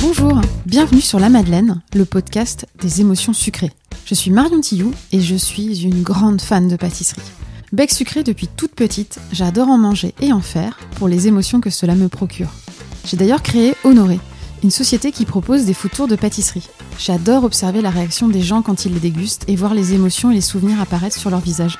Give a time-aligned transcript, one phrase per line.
[0.00, 3.72] Bonjour, bienvenue sur La Madeleine, le podcast des émotions sucrées.
[4.04, 7.20] Je suis Marion Tillou et je suis une grande fan de pâtisserie.
[7.72, 11.70] Bec sucré depuis toute petite, j'adore en manger et en faire pour les émotions que
[11.70, 12.50] cela me procure.
[13.04, 14.18] J'ai d'ailleurs créé Honoré,
[14.62, 16.68] une société qui propose des food tours de pâtisserie.
[16.98, 20.34] J'adore observer la réaction des gens quand ils les dégustent et voir les émotions et
[20.34, 21.78] les souvenirs apparaître sur leur visage.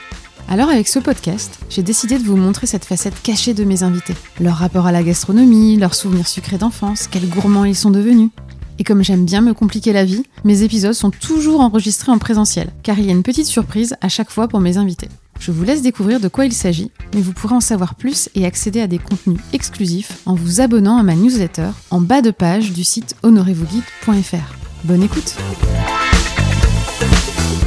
[0.49, 4.15] Alors avec ce podcast, j'ai décidé de vous montrer cette facette cachée de mes invités.
[4.41, 8.31] Leur rapport à la gastronomie, leurs souvenirs sucrés d'enfance, quels gourmands ils sont devenus.
[8.79, 12.71] Et comme j'aime bien me compliquer la vie, mes épisodes sont toujours enregistrés en présentiel,
[12.85, 15.09] car il y a une petite surprise à chaque fois pour mes invités.
[15.41, 18.47] Je vous laisse découvrir de quoi il s'agit, mais vous pourrez en savoir plus et
[18.47, 22.73] accéder à des contenus exclusifs en vous abonnant à ma newsletter en bas de page
[22.73, 24.55] du site honorezvousguides.fr.
[24.85, 25.35] Bonne écoute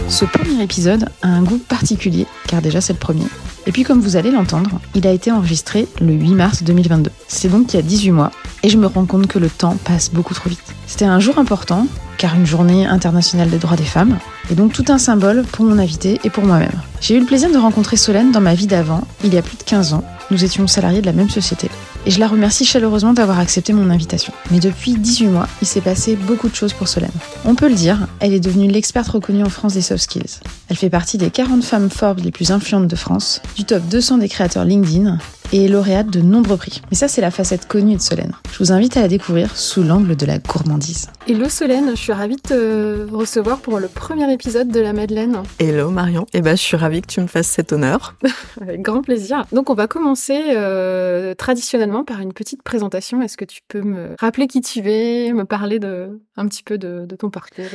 [0.10, 3.26] Ce premier épisode a un goût particulier, car déjà c'est le premier.
[3.68, 7.12] Et puis comme vous allez l'entendre, il a été enregistré le 8 mars 2022.
[7.28, 8.32] C'est donc il y a 18 mois,
[8.64, 10.74] et je me rends compte que le temps passe beaucoup trop vite.
[10.88, 11.86] C'était un jour important,
[12.20, 14.20] car une journée internationale des droits des femmes,
[14.52, 16.70] et donc tout un symbole pour mon invité et pour moi-même.
[17.02, 19.58] J'ai eu le plaisir de rencontrer Solène dans ma vie d'avant, il y a plus
[19.58, 20.04] de 15 ans.
[20.30, 21.70] Nous étions salariés de la même société.
[22.06, 24.32] Et je la remercie chaleureusement d'avoir accepté mon invitation.
[24.52, 27.10] Mais depuis 18 mois, il s'est passé beaucoup de choses pour Solène.
[27.46, 30.40] On peut le dire, elle est devenue l'experte reconnue en France des soft skills.
[30.68, 34.20] Elle fait partie des 40 femmes Forbes les plus influentes de France, du top 200
[34.20, 35.18] des créateurs LinkedIn,
[35.52, 36.82] et est lauréate de nombreux prix.
[36.90, 38.34] Mais ça, c'est la facette connue de Solène.
[38.52, 41.08] Je vous invite à la découvrir sous l'angle de la gourmandise.
[41.28, 45.44] Hello Solène, je suis ravie de te recevoir pour le premier épisode de la Madeleine.
[45.60, 48.16] Hello Marion, et eh ben, je suis ravie que tu me fasses cet honneur.
[48.62, 49.46] Avec grand plaisir.
[49.52, 53.22] Donc on va commencer euh, traditionnellement par une petite présentation.
[53.22, 56.78] Est-ce que tu peux me rappeler qui tu es, me parler de, un petit peu
[56.78, 57.66] de, de ton parcours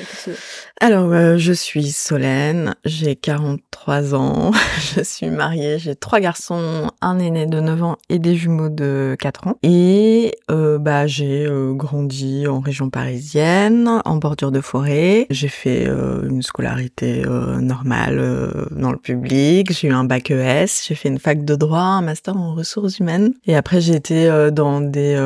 [0.80, 4.50] Alors, euh, je suis Solène, j'ai 43 ans,
[4.96, 9.16] je suis mariée, j'ai trois garçons, un aîné de 9 ans et des jumeaux de
[9.18, 9.58] 4 ans.
[9.62, 15.26] Et euh, bah, j'ai euh, grandi en région parisienne, en bordure de forêt.
[15.30, 19.72] J'ai fait euh, une scolarité normale dans le public.
[19.72, 20.66] J'ai eu un bac ES.
[20.86, 23.34] J'ai fait une fac de droit, un master en ressources humaines.
[23.46, 25.16] Et après, j'ai été dans des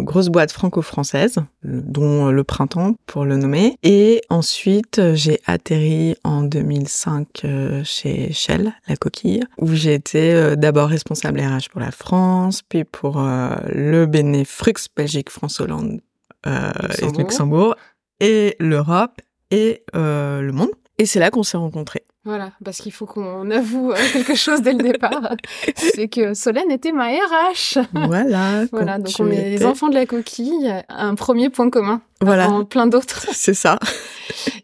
[0.00, 3.76] grosses boîtes franco-françaises, dont le Printemps, pour le nommer.
[3.82, 7.46] Et ensuite, j'ai atterri en 2005
[7.84, 13.20] chez Shell, la coquille, où j'ai été d'abord responsable RH pour la France, puis pour
[13.20, 16.00] euh, le Benefrux, Belgique, France, Hollande
[16.46, 17.74] euh, et Luxembourg,
[18.20, 19.20] et l'Europe
[19.50, 20.70] et euh, le monde.
[20.98, 22.04] Et c'est là qu'on s'est rencontrés.
[22.24, 25.34] Voilà, parce qu'il faut qu'on avoue quelque chose dès le départ.
[25.74, 27.78] c'est que Solène était ma RH.
[27.92, 28.64] Voilà.
[28.70, 32.00] voilà, donc on est les enfants de la coquille, un premier point commun.
[32.20, 32.48] Voilà.
[32.48, 33.26] En plein d'autres.
[33.32, 33.80] C'est ça.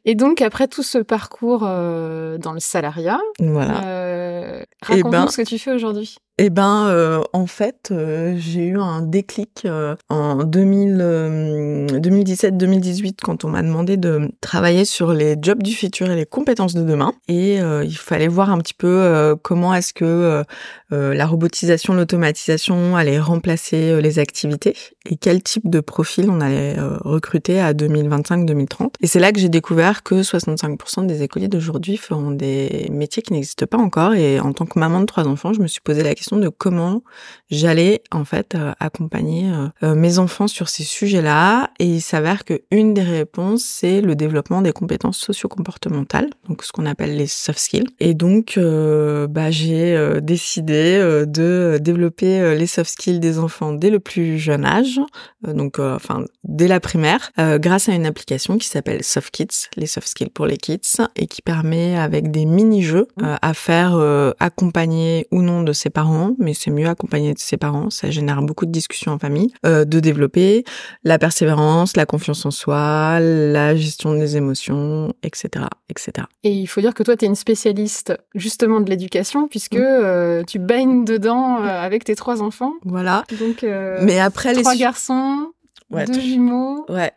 [0.04, 3.82] Et donc, après tout ce parcours dans le salariat, voilà.
[4.48, 6.16] Euh, raconte-nous ben, ce que tu fais aujourd'hui.
[6.40, 13.48] Eh ben, euh, en fait, euh, j'ai eu un déclic euh, en 2017-2018 quand on
[13.48, 17.12] m'a demandé de travailler sur les jobs du futur et les compétences de demain.
[17.26, 20.44] Et il fallait voir un petit peu comment est-ce que
[20.90, 24.76] la robotisation, l'automatisation allait remplacer les activités
[25.10, 28.94] et quel type de profil on allait recruter à 2025-2030.
[29.00, 33.32] Et c'est là que j'ai découvert que 65% des écoliers d'aujourd'hui feront des métiers qui
[33.32, 34.14] n'existent pas encore.
[34.14, 36.48] Et en tant que maman de trois enfants, je me suis posé la question de
[36.48, 37.02] comment
[37.50, 42.44] j'allais en fait euh, accompagner euh, euh, mes enfants sur ces sujets-là et il s'avère
[42.44, 47.26] que une des réponses c'est le développement des compétences socio-comportementales, donc ce qu'on appelle les
[47.26, 47.86] soft skills.
[48.00, 54.38] Et donc bah j'ai décidé de développer les soft skills des enfants dès le plus
[54.38, 55.00] jeune âge,
[55.46, 60.08] donc enfin dès la primaire, grâce à une application qui s'appelle Soft Kids, les soft
[60.08, 63.96] skills pour les kids et qui permet avec des mini-jeux à faire
[64.58, 68.66] accompagner ou non de ses parents mais c'est mieux accompagner ses parents, ça génère beaucoup
[68.66, 70.64] de discussions en famille, euh, de développer
[71.04, 76.26] la persévérance, la confiance en soi, la gestion des émotions, etc., etc.
[76.42, 79.82] Et il faut dire que toi, tu es une spécialiste justement de l'éducation, puisque mm.
[79.82, 82.74] euh, tu baignes dedans euh, avec tes trois enfants.
[82.84, 83.24] Voilà.
[83.38, 83.64] Donc,
[84.02, 85.52] mais après trois garçons,
[85.90, 86.84] deux jumeaux.
[86.88, 87.12] Ouais.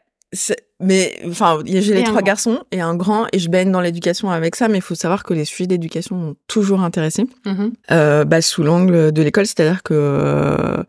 [0.81, 4.55] Mais enfin, j'ai les trois garçons et un grand, et je baigne dans l'éducation avec
[4.55, 4.67] ça.
[4.67, 7.71] Mais il faut savoir que les sujets d'éducation m'ont toujours intéressé, mm-hmm.
[7.91, 10.83] euh, bah, sous l'angle de l'école, c'est-à-dire que euh,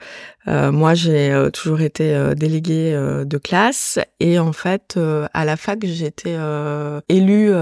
[0.49, 2.93] euh moi j'ai euh, toujours été déléguée
[3.25, 4.99] de classe et en fait
[5.33, 6.37] à la fac j'étais
[7.09, 7.53] élue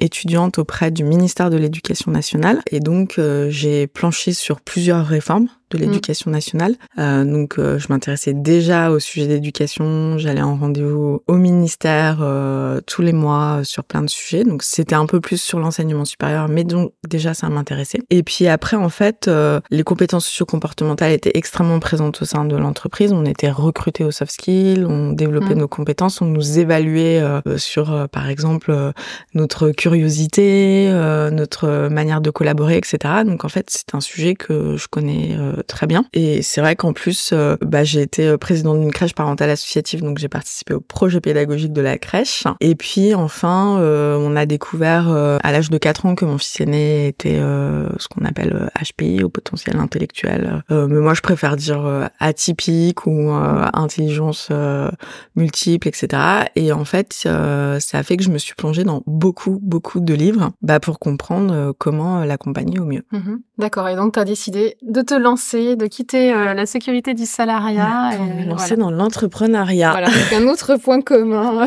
[0.00, 5.76] étudiante auprès du ministère de l'Éducation nationale et donc j'ai planché sur plusieurs réformes de
[5.76, 6.74] de l'éducation nationale.
[6.98, 10.18] Euh, donc, euh, je m'intéressais déjà au sujet d'éducation.
[10.18, 14.44] J'allais en rendez-vous au ministère euh, tous les mois sur plein de sujets.
[14.44, 18.00] Donc, c'était un peu plus sur l'enseignement supérieur, mais donc déjà, ça m'intéressait.
[18.10, 19.30] Et puis après, en fait,
[19.70, 23.12] les compétences socio-comportementales étaient extrêmement présentes au sein de l'entreprise.
[23.12, 25.58] On était recrutés aux soft skills, on développait mm.
[25.58, 27.22] nos compétences, on nous évaluait
[27.56, 28.92] sur, par exemple,
[29.34, 30.90] notre curiosité,
[31.32, 32.98] notre manière de collaborer, etc.
[33.24, 36.04] Donc, en fait, c'est un sujet que je connais très bien.
[36.12, 40.02] Et c'est vrai qu'en plus, euh, bah, j'ai été euh, présidente d'une crèche parentale associative,
[40.02, 42.44] donc j'ai participé au projet pédagogique de la crèche.
[42.60, 46.60] Et puis enfin, euh, on a découvert à l'âge de 4 ans que mon fils
[46.60, 50.62] aîné était ce qu'on appelle HPI, au potentiel intellectuel.
[50.70, 54.50] mais moi, je préfère dire atypique ou intelligence
[55.34, 56.22] multiple, etc.
[56.54, 60.14] Et en fait, ça a fait que je me suis plongée dans beaucoup, beaucoup de
[60.14, 63.04] livres bah, pour comprendre comment l'accompagner au mieux.
[63.12, 63.88] Mmh D'accord.
[63.88, 68.10] Et donc, tu as décidé de te lancer, de quitter euh, la sécurité du salariat.
[68.14, 69.90] et me lancer dans l'entrepreneuriat.
[69.92, 71.66] Voilà, donc un autre point commun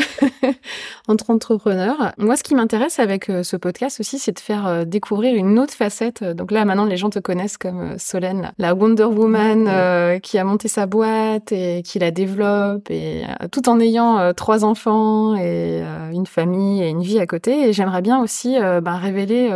[1.08, 2.12] entre entrepreneurs.
[2.18, 5.58] Moi, ce qui m'intéresse avec euh, ce podcast aussi, c'est de faire euh, découvrir une
[5.60, 6.24] autre facette.
[6.24, 10.68] Donc là, maintenant, les gens te connaissent comme Solène, la Wonder Woman qui a monté
[10.68, 16.84] sa boîte et qui la développe, et tout en ayant trois enfants et une famille
[16.84, 17.70] et une vie à côté.
[17.70, 19.52] Et j'aimerais bien aussi bah, révéler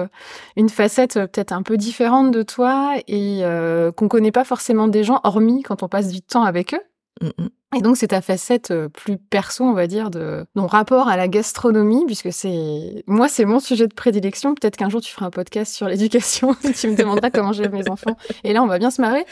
[0.55, 5.03] une facette peut-être un peu différente de toi et euh, qu'on connaît pas forcément des
[5.03, 6.81] gens, hormis quand on passe du temps avec eux.
[7.19, 7.49] Mm, mm.
[7.75, 11.17] Et donc, c'est ta facette euh, plus perso, on va dire, de ton rapport à
[11.17, 14.53] la gastronomie, puisque c'est, moi, c'est mon sujet de prédilection.
[14.53, 17.67] Peut-être qu'un jour, tu feras un podcast sur l'éducation et tu me demanderas comment j'ai
[17.69, 18.15] mes enfants.
[18.43, 19.25] Et là, on va bien se marrer.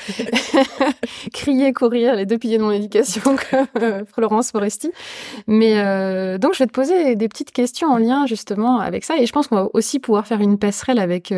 [1.33, 3.21] Crier, courir, les deux piliers de mon éducation,
[3.51, 4.91] comme euh, Florence Foresti.
[5.47, 9.17] Mais euh, donc, je vais te poser des petites questions en lien, justement, avec ça.
[9.17, 11.33] Et je pense qu'on va aussi pouvoir faire une passerelle avec,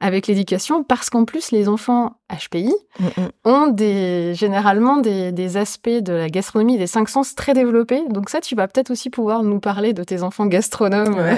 [0.00, 3.04] avec l'éducation, parce qu'en plus, les enfants HPI mm,
[3.44, 8.02] ont des, généralement des, des aspects de la gastronomie des cinq sens très développés.
[8.10, 11.36] Donc ça, tu vas peut-être aussi pouvoir nous parler de tes enfants gastronomes.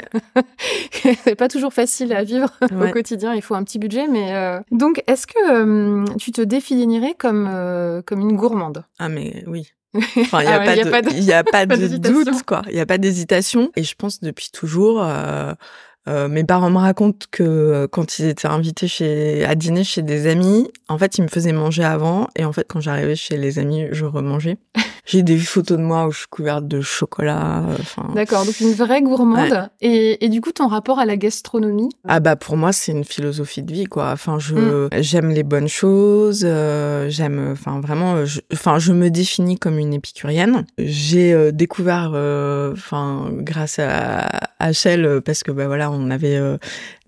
[1.25, 4.07] c'est pas toujours facile à vivre au quotidien, il faut un petit budget.
[4.09, 8.85] Mais euh, donc, est-ce que euh, tu te définirais comme euh, comme une gourmande?
[8.99, 9.73] Ah mais oui.
[10.21, 10.61] Enfin, il n'y a,
[11.39, 12.63] a, pas de doute, quoi.
[12.69, 13.71] Il n'y a pas d'hésitation.
[13.77, 15.55] Et je pense depuis toujours, euh,
[16.07, 20.29] mes parents me racontent que euh, quand ils étaient invités chez, à dîner chez des
[20.29, 22.29] amis, en fait, ils me faisaient manger avant.
[22.37, 24.59] Et en fait, quand j'arrivais chez les amis, je remangeais.
[25.07, 27.61] J'ai des photos de moi où je suis couverte de chocolat.
[27.61, 28.11] Euh, enfin.
[28.15, 29.71] D'accord, donc une vraie gourmande.
[29.81, 31.91] Et, et, du coup, ton rapport à la gastronomie?
[32.07, 34.11] Ah bah pour moi, c'est une philosophie de vie, quoi.
[34.13, 34.89] Enfin, je mm.
[35.01, 36.41] j'aime les bonnes choses.
[36.41, 38.17] j'aime, enfin vraiment,
[38.53, 40.65] enfin je, me définis comme une épicurienne.
[40.79, 42.11] J'ai découvert,
[42.73, 44.29] enfin grâce à
[44.61, 46.57] HL, parce que bah voilà on avait euh,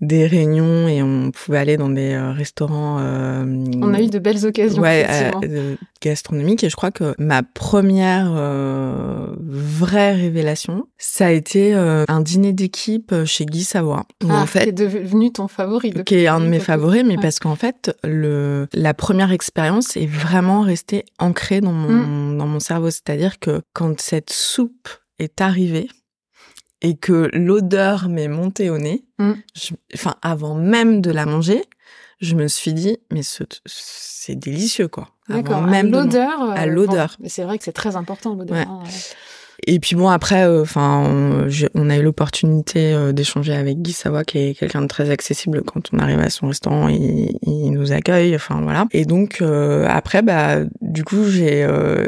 [0.01, 2.97] des réunions et on pouvait aller dans des euh, restaurants.
[2.99, 3.43] Euh,
[3.81, 4.81] on a eu de belles occasions.
[4.81, 5.05] Ouais,
[6.01, 6.63] gastronomiques.
[6.63, 8.31] Et je crois que ma première
[9.39, 14.05] vraie révélation, ça a été un dîner d'équipe chez Guy Savoie.
[14.29, 15.93] ah, en fait, qui est devenu ton favori.
[16.05, 20.05] Qui est un de mes favoris, mais parce qu'en fait, le, la première expérience est
[20.05, 22.37] vraiment restée ancrée dans mon, mm.
[22.37, 22.89] dans mon cerveau.
[22.91, 25.89] C'est-à-dire que quand cette soupe est arrivée,
[26.81, 29.33] et que l'odeur m'est montée au nez, mm.
[29.93, 31.63] enfin avant même de la manger,
[32.21, 35.09] je me suis dit mais c'est délicieux quoi.
[35.29, 35.61] D'accord.
[35.61, 36.41] Même l'odeur.
[36.41, 37.15] À l'odeur.
[37.19, 38.57] mais c'est vrai que c'est très important l'odeur.
[38.57, 38.83] Hein,
[39.65, 41.03] et puis bon après, euh, enfin,
[41.73, 45.63] on, a eu l'opportunité euh, d'échanger avec Guy Savoie, qui est quelqu'un de très accessible
[45.63, 48.85] quand on arrive à son restaurant, il, il nous accueille, enfin voilà.
[48.91, 51.67] Et donc euh, après, bah du coup j'ai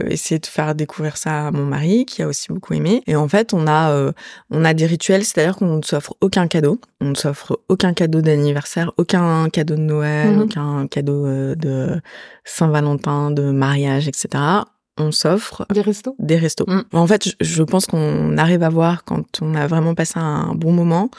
[0.10, 3.04] essayé de faire découvrir ça à mon mari, qui a aussi beaucoup aimé.
[3.08, 4.12] Et en fait, on a
[4.50, 8.22] on a des rituels, c'est-à-dire qu'on ne s'offre aucun cadeau, on ne s'offre aucun cadeau
[8.22, 10.42] d'anniversaire, aucun cadeau de Noël, mhm.
[10.42, 11.26] aucun cadeau
[11.56, 12.02] de
[12.46, 14.64] Saint-Valentin, de mariage, etc
[14.98, 16.16] on s'offre des restos?
[16.20, 16.66] Des restos.
[16.68, 16.84] Mm.
[16.94, 20.72] En fait, je pense qu'on arrive à voir quand on a vraiment passé un bon
[20.72, 21.10] moment,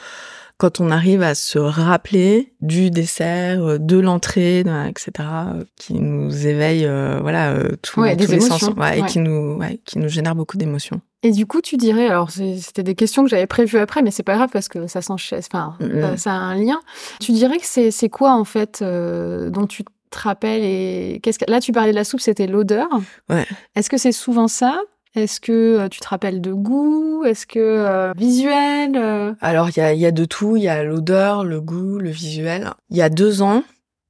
[0.57, 6.47] quand on arrive à se rappeler du dessert, euh, de l'entrée, etc., euh, qui nous
[6.47, 11.01] éveille, euh, voilà, tous les sens, et qui nous, qui nous génère beaucoup d'émotions.
[11.23, 14.23] Et du coup, tu dirais, alors c'était des questions que j'avais prévues après, mais c'est
[14.23, 15.77] pas grave parce que ça s'enchaîne, enfin,
[16.17, 16.79] ça a un lien.
[17.19, 21.59] Tu dirais que c'est quoi en fait dont tu te rappelles et qu'est-ce que là
[21.59, 22.87] tu parlais de la soupe, c'était l'odeur.
[23.29, 23.45] Ouais.
[23.75, 24.79] Est-ce que c'est souvent ça?
[25.15, 27.23] Est-ce que euh, tu te rappelles de goût?
[27.23, 29.33] Est-ce que euh, visuel euh?
[29.41, 30.57] Alors il y a, y a de tout.
[30.57, 32.71] Il y a l'odeur, le goût, le visuel.
[32.89, 33.63] Il y a deux ans,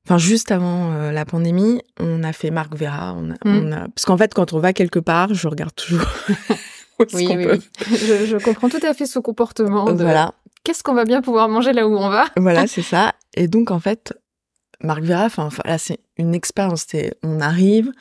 [0.05, 3.15] enfin juste avant la pandémie, on a fait Marc Vera.
[3.15, 3.87] On on a...
[3.89, 6.07] Parce qu'en fait, quand on va quelque part, je regarde toujours.
[7.13, 7.61] oui, oui, oui.
[7.89, 9.85] Je, je, comprends tout à fait ce comportement.
[9.93, 10.33] Voilà.
[10.63, 12.25] Qu'est-ce qu'on va bien pouvoir manger là où on va?
[12.37, 13.13] Voilà, c'est ça.
[13.35, 14.13] Et donc en fait,
[14.83, 16.85] Marc Vera, enfin là c'est une expérience.
[17.23, 17.91] On arrive.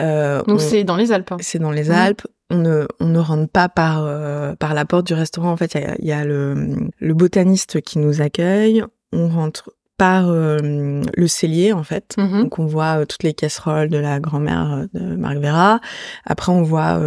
[0.00, 1.32] Euh, Donc c'est dans les Alpes.
[1.32, 1.36] Hein.
[1.40, 2.26] C'est dans les Alpes.
[2.50, 5.50] On ne, on ne rentre pas par euh, par la porte du restaurant.
[5.50, 8.84] En fait, il y a, y a le, le botaniste qui nous accueille.
[9.12, 12.14] On rentre par euh, le cellier en fait.
[12.18, 12.42] Mm-hmm.
[12.42, 15.80] Donc on voit euh, toutes les casseroles de la grand-mère euh, de Marc Vera.
[16.24, 17.00] Après on voit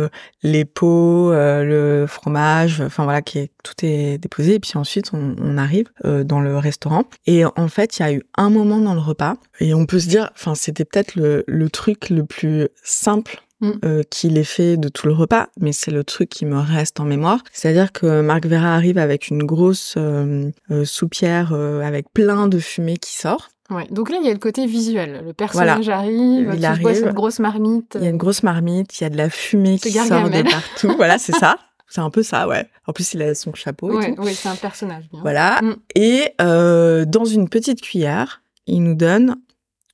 [0.43, 5.35] les pots, le fromage, enfin voilà qui est tout est déposé et puis ensuite on,
[5.39, 8.93] on arrive dans le restaurant et en fait il y a eu un moment dans
[8.93, 12.67] le repas et on peut se dire enfin c'était peut-être le, le truc le plus
[12.83, 13.71] simple Mm.
[13.83, 17.01] Euh, qu'il ait fait de tout le repas, mais c'est le truc qui me reste
[17.01, 17.43] en mémoire.
[17.51, 22.97] C'est-à-dire que Marc Vera arrive avec une grosse euh, euh, soupière avec plein de fumée
[22.97, 23.49] qui sort.
[23.69, 23.85] Ouais.
[23.91, 25.23] Donc là, il y a le côté visuel.
[25.25, 27.97] Le personnage arrive, il arrive, cette grosse marmite.
[27.99, 30.41] Il y a une grosse marmite, il y a de la fumée qui sort de
[30.49, 30.93] partout.
[30.95, 31.57] voilà, c'est ça.
[31.87, 32.67] C'est un peu ça, ouais.
[32.87, 34.21] En plus, il a son chapeau et tout.
[34.21, 35.05] Oui, c'est un personnage.
[35.11, 35.59] Voilà.
[35.61, 35.75] Mm.
[35.95, 39.35] Et dans une petite cuillère, il nous donne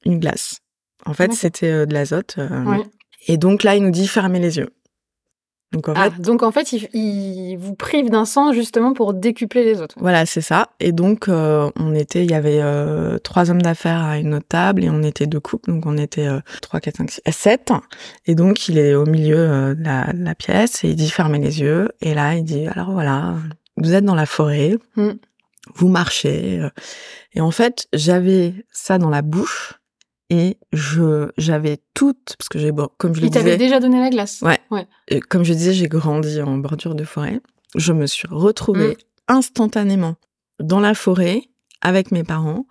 [0.06, 0.62] une glace.
[1.06, 2.36] En fait, c'était de l'azote.
[2.38, 2.84] Euh,
[3.28, 4.70] et donc là, il nous dit fermez les yeux.
[5.72, 9.66] Donc en, ah, fait, donc en fait, il, vous prive d'un sens justement pour décupler
[9.66, 9.96] les autres.
[10.00, 10.70] Voilà, c'est ça.
[10.80, 14.48] Et donc euh, on était, il y avait euh, trois hommes d'affaires à une autre
[14.48, 17.74] table et on était deux couples, donc on était euh, trois, quatre, cinq, six, sept.
[18.26, 21.90] Et donc il est au milieu de la, pièce et il dit fermez les yeux.
[22.00, 23.36] Et là, il dit alors voilà,
[23.76, 25.14] vous êtes dans la forêt, hmm.
[25.74, 26.62] vous marchez.
[27.34, 29.74] Et en fait, j'avais ça dans la bouche
[30.30, 33.44] et je j'avais toute parce que j'ai comme je le disais.
[33.44, 34.42] T'avait déjà donné la glace.
[34.42, 34.60] Ouais.
[34.72, 34.88] ouais.
[35.08, 37.42] Et comme je disais, j'ai grandi en bordure de forêt.
[37.76, 39.34] Je me suis retrouvée mm.
[39.34, 40.16] instantanément
[40.60, 41.44] dans la forêt
[41.82, 42.66] avec mes parents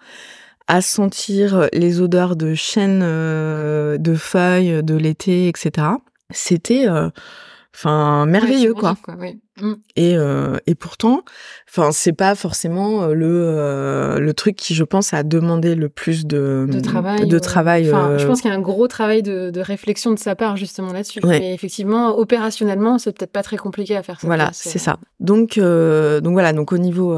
[0.66, 5.88] à sentir les odeurs de chênes, euh, de feuilles, de l'été, etc.
[6.30, 7.10] C'était euh,
[7.74, 8.96] enfin merveilleux quoi.
[9.60, 9.74] Mm.
[9.94, 11.22] Et euh, et pourtant,
[11.68, 15.88] enfin c'est pas forcément euh, le euh, le truc qui je pense a demandé le
[15.88, 17.28] plus de de travail.
[17.28, 20.18] De travail enfin, je pense qu'il y a un gros travail de, de réflexion de
[20.18, 21.20] sa part justement là-dessus.
[21.22, 24.26] Mais effectivement, opérationnellement, c'est peut-être pas très compliqué à faire ça.
[24.26, 24.98] Voilà, c'est ça.
[25.20, 27.16] Donc donc voilà, donc au niveau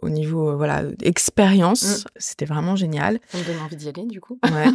[0.00, 2.08] au niveau voilà expérience, mm.
[2.16, 3.18] c'était vraiment génial.
[3.26, 4.38] Ça me donne envie d'y aller du coup.
[4.44, 4.66] Ouais.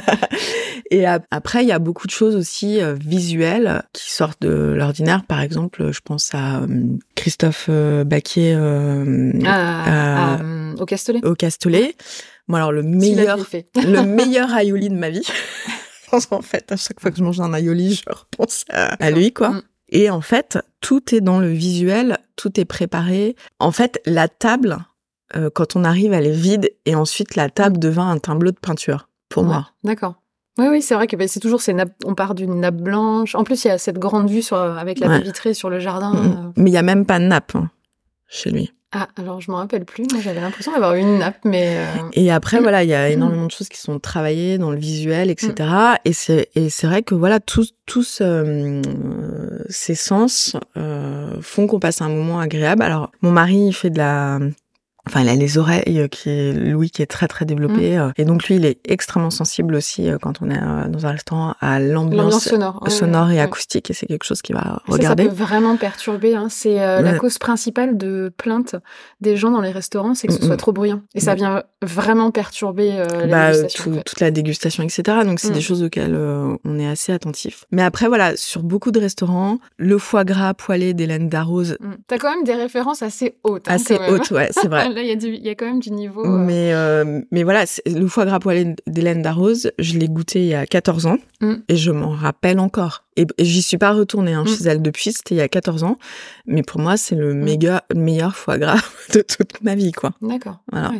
[0.90, 5.42] et après, il y a beaucoup de choses aussi visuelles qui sortent de l'ordinaire, par
[5.42, 6.66] exemple je pense à euh,
[7.14, 10.38] Christophe euh, Baquier euh, ah,
[10.78, 11.24] au Castellet.
[11.24, 11.94] Au Castellet.
[12.46, 13.38] Moi, alors le meilleur,
[13.76, 15.26] le meilleur aioli de ma vie.
[16.12, 19.50] en fait, à chaque fois que je mange un aioli, je repense à, lui, quoi.
[19.50, 19.62] Mm.
[19.90, 23.36] Et en fait, tout est dans le visuel, tout est préparé.
[23.58, 24.76] En fait, la table,
[25.54, 29.08] quand on arrive, elle est vide, et ensuite la table devint un tableau de peinture
[29.30, 29.70] pour moi.
[29.84, 30.20] D'accord.
[30.58, 33.34] Oui, oui, c'est vrai que bah, c'est toujours ces nappes, on part d'une nappe blanche.
[33.36, 36.12] En plus, il y a cette grande vue sur, avec la vitrée sur le jardin.
[36.12, 36.16] Mm.
[36.16, 36.52] Euh.
[36.56, 37.70] Mais il y a même pas de nappe hein,
[38.28, 38.72] chez lui.
[38.90, 40.06] Ah, alors je m'en rappelle plus.
[40.10, 41.76] Moi, j'avais l'impression d'avoir une nappe, mais.
[41.76, 44.78] Euh, et après, voilà, il y a énormément de choses qui sont travaillées dans le
[44.78, 45.52] visuel, etc.
[45.58, 45.94] Mm.
[46.06, 48.80] Et c'est et c'est vrai que voilà, tous tous euh,
[49.68, 50.56] ces sens
[51.42, 52.82] font qu'on passe un moment agréable.
[52.82, 54.38] Alors, mon mari, il fait de la
[55.08, 58.00] Enfin, il a les oreilles euh, qui Louis qui est très très développé mm.
[58.00, 61.12] euh, et donc lui il est extrêmement sensible aussi euh, quand on est dans un
[61.12, 65.24] restaurant à l'ambiance sonore, sonore et acoustique et c'est quelque chose qui va regarder.
[65.24, 66.34] Ça, peut vraiment perturber.
[66.34, 66.48] Hein.
[66.50, 68.76] C'est la cause principale de plainte
[69.20, 72.30] des gens dans les restaurants, c'est que ce soit trop bruyant et ça vient vraiment
[72.30, 74.02] perturber la bah, dégustation.
[74.04, 75.18] Toute la dégustation, etc.
[75.24, 75.62] Donc c'est des mm.
[75.62, 76.16] choses auxquelles
[76.64, 77.64] on est assez attentif.
[77.70, 81.76] Mais après voilà, sur beaucoup de restaurants, le foie gras poêlé d'Hélène Darroze.
[81.80, 81.92] Mm.
[82.06, 83.68] T'as quand même des références assez hautes.
[83.68, 84.88] Hein, assez hautes, ouais, c'est vrai.
[85.02, 86.24] il y, a quand même du niveau.
[86.24, 86.38] Euh.
[86.38, 90.54] Mais, euh, mais voilà, le foie gras poêlé d'Hélène Darroze, je l'ai goûté il y
[90.54, 91.54] a 14 ans mm.
[91.68, 93.04] et je m'en rappelle encore.
[93.16, 94.48] Et, j'y suis pas retournée hein, mm.
[94.48, 95.98] chez elle depuis, c'était il y a 14 ans.
[96.46, 97.82] Mais pour moi, c'est le mm.
[97.94, 98.80] meilleur foie gras
[99.14, 100.12] de toute ma vie, quoi.
[100.22, 100.60] D'accord.
[100.70, 100.92] Voilà.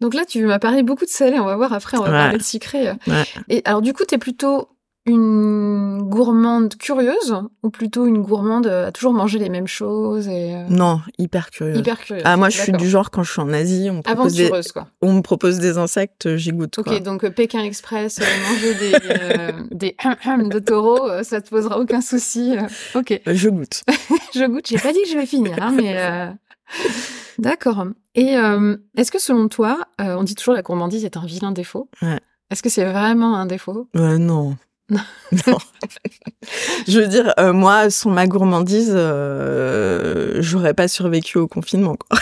[0.00, 1.38] Donc là, tu m'as parlé beaucoup de salé.
[1.38, 2.92] On va voir après, on va parler de sucré.
[3.48, 4.68] Et alors, du coup, tu es plutôt
[5.08, 10.64] une gourmande curieuse ou plutôt une gourmande à toujours manger les mêmes choses et euh,
[10.68, 11.78] Non, hyper curieuse.
[11.78, 12.24] Hyper curieuse.
[12.26, 14.50] Ah moi je suis du genre quand je suis en Asie, on me propose des
[14.72, 14.88] quoi.
[15.02, 19.94] on me propose des insectes, j'y goûte OK, donc euh, Pékin Express, euh, manger des
[19.94, 19.96] des
[20.48, 22.54] de taureau, ça te posera aucun souci.
[22.94, 23.20] OK.
[23.26, 23.82] Je goûte.
[24.34, 25.96] je goûte, j'ai pas dit que je vais finir hein, mais
[27.38, 27.86] D'accord.
[28.14, 28.34] Et
[28.96, 31.88] est-ce que selon toi, on dit toujours la gourmandise est un vilain défaut?
[32.02, 32.20] Ouais.
[32.50, 33.88] Est-ce que c'est vraiment un défaut?
[33.94, 34.56] Ouais, non.
[34.90, 35.58] Non.
[36.88, 41.96] je veux dire, euh, moi, sans ma gourmandise, euh, j'aurais pas survécu au confinement.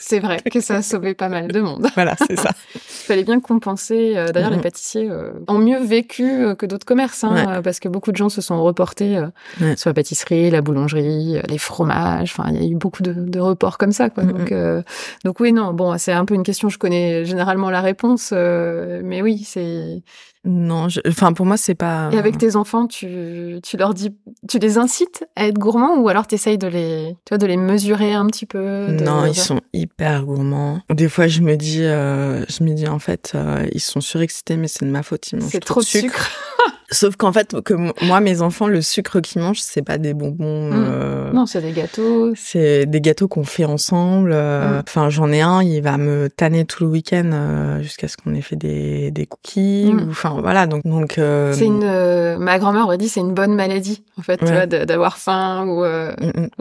[0.00, 1.86] C'est vrai que ça a sauvé pas mal de monde.
[1.94, 2.50] Voilà, c'est ça.
[2.74, 4.12] Il fallait bien compenser.
[4.16, 4.62] Euh, D'ailleurs, les Mhm.
[4.62, 7.62] pâtissiers euh, ont mieux vécu euh, que d'autres commerces, hein, Ouais.
[7.62, 9.18] parce que beaucoup de gens se sont reportés
[9.60, 9.76] Ouais.
[9.76, 12.34] sur la pâtisserie, la boulangerie, les fromages.
[12.36, 14.10] Enfin, il y a eu beaucoup de, de reports comme ça.
[14.10, 14.24] Quoi.
[14.24, 14.82] Donc, euh,
[15.24, 15.72] donc oui, non.
[15.72, 16.68] Bon, c'est un peu une question.
[16.68, 20.02] Je connais généralement la réponse, euh, mais oui, c'est.
[20.44, 22.10] Non, je- enfin pour moi c'est pas.
[22.12, 24.10] Et avec tes enfants, tu, tu leur dis,
[24.48, 27.46] tu les incites à être gourmands ou alors tu essayes de les, tu vois, de
[27.46, 28.58] les mesurer un petit peu.
[28.88, 30.80] de- Non, ils sont hyper gourmands.
[30.90, 34.56] Des fois, je me dis, euh, je me dis en fait, euh, ils sont surexcités,
[34.56, 35.30] mais c'est de ma faute.
[35.30, 36.30] Ils mangent C'est trop, trop de sucre.
[36.92, 40.70] Sauf qu'en fait, que moi, mes enfants, le sucre qu'ils mangent, c'est pas des bonbons.
[40.70, 40.72] Mm.
[40.88, 42.32] euh, Non, c'est des gâteaux.
[42.36, 44.30] C'est des gâteaux qu'on fait ensemble.
[44.32, 44.82] euh, Mm.
[44.86, 48.34] Enfin, j'en ai un, il va me tanner tout le week-end euh, jusqu'à ce qu'on
[48.34, 49.90] ait fait des, des cookies.
[49.92, 50.00] Mm.
[50.06, 50.66] ou- Enfin, voilà.
[50.66, 51.18] Donc, donc.
[51.18, 54.66] euh, C'est une, euh, ma grand-mère aurait dit, c'est une bonne maladie, en fait, Ouais.
[54.66, 55.84] d'avoir faim ou,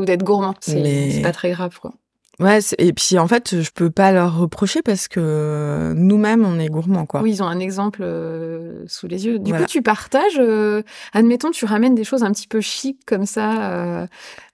[0.01, 0.53] ou d'être gourmand.
[0.61, 1.91] C'est Mais- c'est pas très grave, quoi.
[2.39, 2.59] Ouais.
[2.79, 7.05] Et puis, en fait, je peux pas leur reprocher parce que nous-mêmes, on est gourmands,
[7.05, 7.21] quoi.
[7.21, 9.37] Oui, ils ont un exemple euh, sous les yeux.
[9.37, 9.65] Du Voilà.
[9.65, 10.81] coup, tu partages, euh,
[11.13, 14.07] admettons, tu ramènes des choses un petit peu chic comme ça, euh,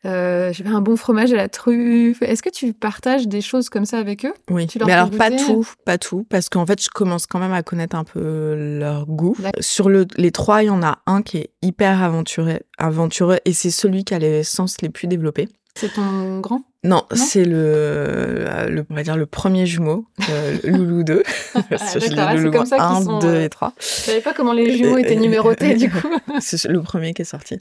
[0.06, 2.22] euh, pas, un bon fromage à la truffe.
[2.22, 4.34] Est-ce que tu partages des choses comme ça avec eux?
[4.50, 7.40] Oui, Tu leur mais alors pas tout, pas tout, parce qu'en fait, je commence quand
[7.40, 9.36] même à connaître un peu leur goût.
[9.60, 13.72] Sur le, les trois, il y en a un qui est hyper aventureux et c'est
[13.72, 15.48] celui qui a les sens les plus développés.
[15.80, 21.04] C'est ton grand Non, c'est le, le, on va dire le premier jumeau, euh, Loulou
[21.04, 21.22] 2.
[21.70, 23.50] Parce que je d'accord, ah, l'ai c'est comme ça qu'ils 1, sont, 2 euh, et
[23.50, 23.74] 3.
[23.80, 26.08] Je savais pas comment les jumeaux étaient numérotés, du coup.
[26.40, 27.60] C'est le premier qui est sorti.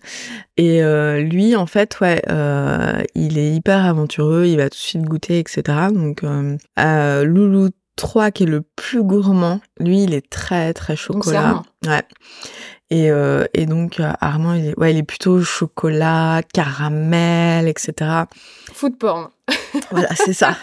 [0.57, 4.75] Et euh, lui, en fait, ouais, euh, il est hyper aventureux, il va tout de
[4.77, 5.63] suite goûter, etc.
[5.93, 10.97] Donc, euh, euh, Loulou 3, qui est le plus gourmand, lui, il est très, très
[10.97, 11.63] chocolat.
[11.87, 12.03] Ouais.
[12.91, 17.93] Et, euh, et donc, euh, Armand, il est, ouais, il est plutôt chocolat, caramel, etc.
[18.73, 19.29] Food porn.
[19.91, 20.57] Voilà, c'est ça.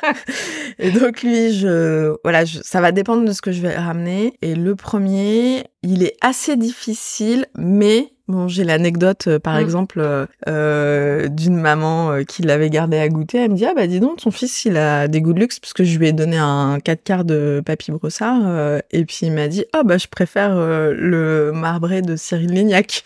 [0.80, 4.34] Et donc lui, je, voilà, je- ça va dépendre de ce que je vais ramener.
[4.42, 9.62] Et le premier, il est assez difficile, mais bon, j'ai l'anecdote, euh, par Mm.
[9.62, 13.40] exemple, euh, euh, d'une maman euh, qui l'avait gardé à goûter.
[13.40, 15.60] Elle me dit, ah bah dis donc, ton fils, il a des goûts de luxe,
[15.60, 18.42] parce que je lui ai donné un 4 quarts de papy brossard.
[18.46, 22.52] euh, et puis il m'a dit, ah bah je préfère euh, le marbré de Cyril
[22.52, 23.04] Lignac.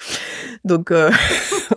[0.66, 1.10] Donc euh,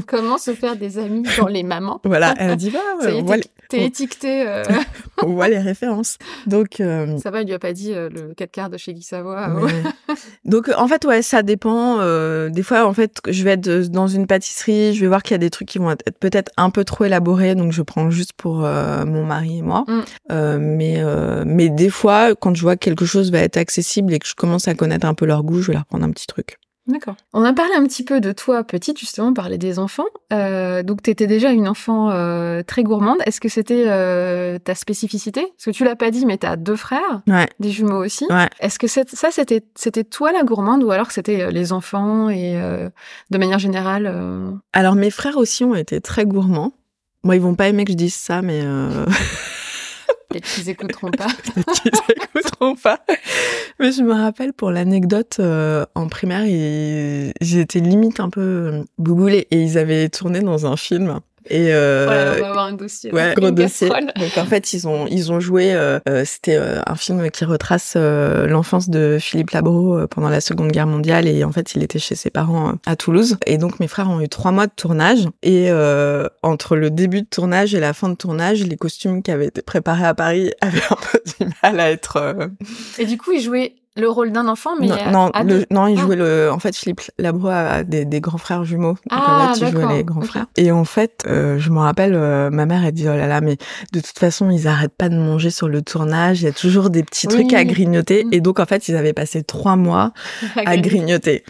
[0.06, 2.80] Comment se faire des amis dans les mamans voilà, elle a dit, bah,
[3.22, 3.36] voit
[3.68, 4.46] t'es- étiqueté.
[4.46, 4.74] euh, les,
[5.24, 6.18] on voit les références.
[6.46, 8.92] Donc euh, Ça va, il lui a pas dit euh, le 4 quarts de chez
[8.94, 9.48] Guy Savoie.
[10.44, 11.98] Donc en fait ouais ça dépend.
[12.00, 15.32] euh, des fois en fait je vais être dans une pâtisserie, je vais voir qu'il
[15.32, 18.10] y a des trucs qui vont être peut-être un peu trop élaborés, donc je prends
[18.10, 19.84] juste pour mon mari et moi.
[19.88, 20.56] Mm.
[20.58, 21.02] Mais
[21.44, 24.34] mais des fois quand je vois que quelque chose va être accessible et que je
[24.34, 26.58] commence à connaître un peu leur goût, je vais leur prendre un petit truc.
[26.88, 27.16] D'accord.
[27.32, 30.04] On a parlé un petit peu de toi petite, justement, parler des enfants.
[30.32, 33.18] Euh, donc, tu étais déjà une enfant euh, très gourmande.
[33.26, 35.40] Est-ce que c'était euh, ta spécificité?
[35.56, 37.48] Parce que tu l'as pas dit, mais tu as deux frères, Ouais.
[37.58, 38.24] des jumeaux aussi.
[38.30, 38.48] Ouais.
[38.60, 42.88] Est-ce que ça, c'était c'était toi la gourmande ou alors c'était les enfants et euh,
[43.30, 46.72] de manière générale euh, Alors mes frères aussi ont été très gourmands.
[47.24, 49.04] Moi ils vont pas aimer que je dise ça, mais euh...
[50.28, 50.46] peut-être
[51.16, 53.00] pas pas.
[53.78, 56.44] Mais je me rappelle pour l'anecdote euh, en primaire,
[57.40, 61.20] j'étais limite un peu bouboulée et ils avaient tourné dans un film.
[61.48, 63.12] Et euh, Voilà, on va avoir un dossier.
[63.12, 63.88] ouais, gros dossier.
[63.88, 65.72] Donc en fait, ils ont ils ont joué.
[65.74, 70.28] euh, euh, C'était euh, un film qui retrace euh, l'enfance de Philippe Labro euh, pendant
[70.28, 73.36] la Seconde Guerre mondiale et en fait, il était chez ses parents à Toulouse.
[73.46, 77.22] Et donc mes frères ont eu trois mois de tournage et euh, entre le début
[77.22, 80.52] de tournage et la fin de tournage, les costumes qui avaient été préparés à Paris
[80.60, 82.16] avaient un peu du mal à être.
[82.16, 82.48] euh,
[82.98, 85.86] Et du coup, ils jouaient le rôle d'un enfant, mais non, non, à le- non,
[85.86, 86.02] il Ah.
[86.02, 86.50] jouait le.
[86.52, 88.92] En fait, Philippe Labro a des, des grands frères jumeaux.
[88.92, 90.46] Donc, Ah, en fait, il jouait les grands frères.
[90.56, 93.40] Et en fait, euh, je me rappelle, euh, ma mère, elle dit oh là là,
[93.40, 93.56] mais
[93.92, 96.42] de toute façon, ils arrêtent pas de manger sur le tournage.
[96.42, 98.24] Il y a toujours des petits trucs à grignoter.
[98.24, 98.32] Mm.
[98.34, 100.12] Et donc, en fait, ils avaient passé trois mois
[100.66, 101.44] à grignoter.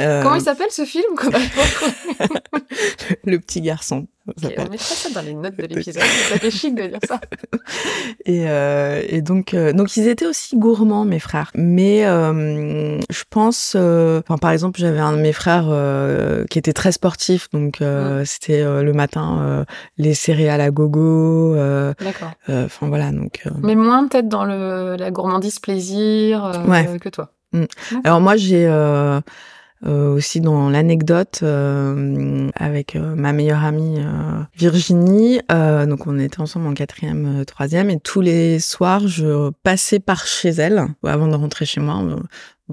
[0.00, 1.30] Euh, Comment il s'appelle ce film qu'on
[3.24, 4.06] le petit garçon.
[4.26, 4.64] ça Ok, s'appelle.
[4.68, 6.02] On mettra ça dans les notes de l'épisode.
[6.02, 7.20] Ça fait chic de dire ça.
[8.24, 11.50] Et, euh, et donc, euh, donc ils étaient aussi gourmands, mes frères.
[11.54, 15.66] Mais je pense, enfin, par exemple, j'avais un de mes frères
[16.48, 19.64] qui était très sportif, donc euh, c'était le matin
[19.98, 21.54] les céréales à gogo.
[21.54, 22.32] D'accord.
[22.48, 23.42] Enfin voilà, donc.
[23.62, 26.98] Mais moins peut-être dans le, la gourmandise plaisir Ouais.
[27.00, 27.32] que toi.
[28.04, 29.20] Alors moi, j'ai euh,
[29.84, 35.40] euh, aussi dans l'anecdote euh, avec euh, ma meilleure amie euh, Virginie.
[35.50, 40.26] euh, donc on était ensemble en quatrième, troisième, et tous les soirs, je passais par
[40.26, 41.96] chez elle avant de rentrer chez moi.
[41.96, 42.22] On,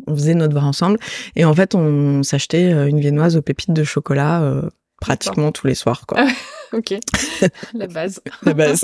[0.08, 1.00] on faisait nos devoirs ensemble,
[1.36, 4.42] et en fait, on s'achetait une viennoise aux pépites de chocolat.
[4.44, 4.70] euh,
[5.02, 6.26] pratiquement tous les soirs quoi
[6.74, 6.94] Ok.
[7.74, 8.20] la base.
[8.44, 8.82] la base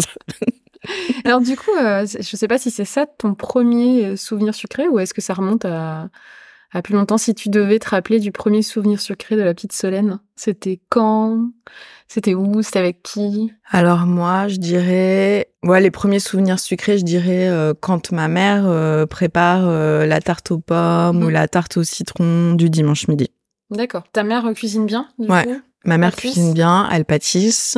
[1.25, 4.99] Alors du coup, euh, je sais pas si c'est ça ton premier souvenir sucré ou
[4.99, 6.07] est-ce que ça remonte à,
[6.75, 7.17] à plus longtemps.
[7.17, 11.49] Si tu devais te rappeler du premier souvenir sucré de la petite Solène, c'était quand?
[12.09, 12.61] C'était où?
[12.61, 13.51] C'était avec qui?
[13.69, 18.65] Alors moi, je dirais, ouais, les premiers souvenirs sucrés, je dirais euh, quand ma mère
[18.67, 21.31] euh, prépare euh, la tarte aux pommes ou Mhm.
[21.31, 23.29] la tarte au citron du dimanche midi.
[23.71, 24.03] D'accord.
[24.11, 25.43] Ta mère cuisine bien du Ouais.
[25.45, 25.61] coup?
[25.85, 27.77] Ma mère cuisine bien, elle pâtisse,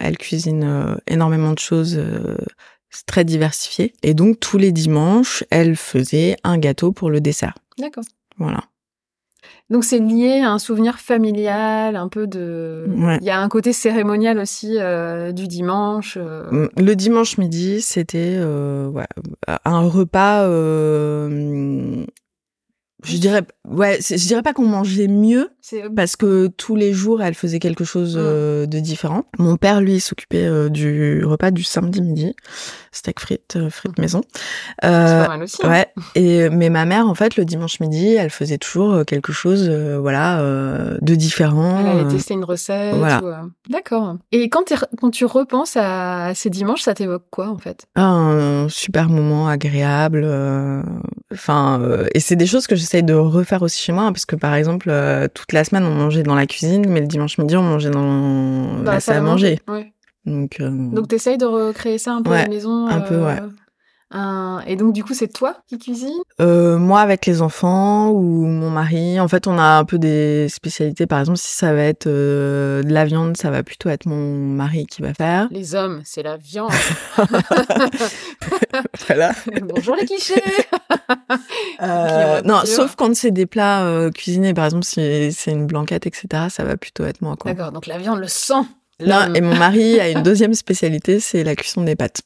[0.00, 1.98] elle cuisine énormément de choses
[2.92, 3.92] c'est très diversifiées.
[4.02, 7.54] Et donc tous les dimanches, elle faisait un gâteau pour le dessert.
[7.78, 8.04] D'accord.
[8.38, 8.60] Voilà.
[9.70, 12.86] Donc c'est lié à un souvenir familial, un peu de.
[12.94, 13.18] Ouais.
[13.20, 16.18] Il y a un côté cérémonial aussi euh, du dimanche.
[16.20, 19.06] euh, Le dimanche midi, c'était euh, ouais,
[19.64, 20.46] un repas.
[23.04, 26.92] Euh, je dirais, ouais, je dirais pas qu'on mangeait mieux C'est parce que tous les
[26.92, 29.24] jours, elle faisait quelque chose euh, de différent.
[29.38, 32.34] Mon père, lui, s'occupait euh, du repas du samedi midi,
[32.92, 34.20] steak frites, euh, frites maison.
[34.82, 35.58] c'est Euh, mal aussi.
[35.64, 35.68] hein.
[35.70, 39.32] Ouais, et mais ma mère en fait le dimanche midi, elle faisait toujours euh, quelque
[39.32, 41.78] chose euh, voilà euh, de différent.
[41.80, 42.94] Elle allait euh, tester une recette.
[42.96, 43.22] voilà.
[43.22, 43.34] ou, euh,
[43.70, 44.16] D'accord.
[44.32, 47.86] Et quand, quand tu repenses à, ces dimanches, ça t'évoque quoi en fait?
[47.96, 50.22] Un super moment agréable.
[50.24, 50.82] euh,
[51.32, 54.26] Enfin, euh, et c'est des choses que j'essaye de refaire aussi chez moi, hein, parce
[54.26, 57.38] que par exemple, euh, toute la semaine on mangeait dans la cuisine, mais le dimanche
[57.38, 59.58] midi on mangeait dans la salle à manger.
[59.66, 59.92] Ouais.
[60.26, 62.86] Donc, euh, Donc t'essayes de recréer ça un peu à la maison.
[62.86, 63.38] un peu, ouais.
[64.12, 66.10] Un- Et donc du coup c'est toi qui cuisines?
[66.40, 70.48] Euh, moi avec les enfants ou mon mari, en fait on a un peu des
[70.48, 71.06] spécialités.
[71.06, 74.36] Par exemple, si ça va être euh, de la viande, ça va plutôt être mon
[74.36, 75.48] mari qui va faire.
[75.50, 76.70] Les hommes, c'est la viande.
[79.06, 79.32] Voilà.
[79.62, 80.42] Bonjour les clichés.
[81.82, 82.74] Euh, non, rupture.
[82.76, 86.62] sauf quand c'est des plats euh, cuisinés, par exemple, si c'est une blanquette, etc., ça
[86.64, 87.34] va plutôt être moi.
[87.44, 87.72] D'accord.
[87.72, 88.66] Donc la viande, le sang.
[89.00, 89.34] L'homme.
[89.34, 92.22] et mon mari a une deuxième spécialité, c'est la cuisson des pâtes.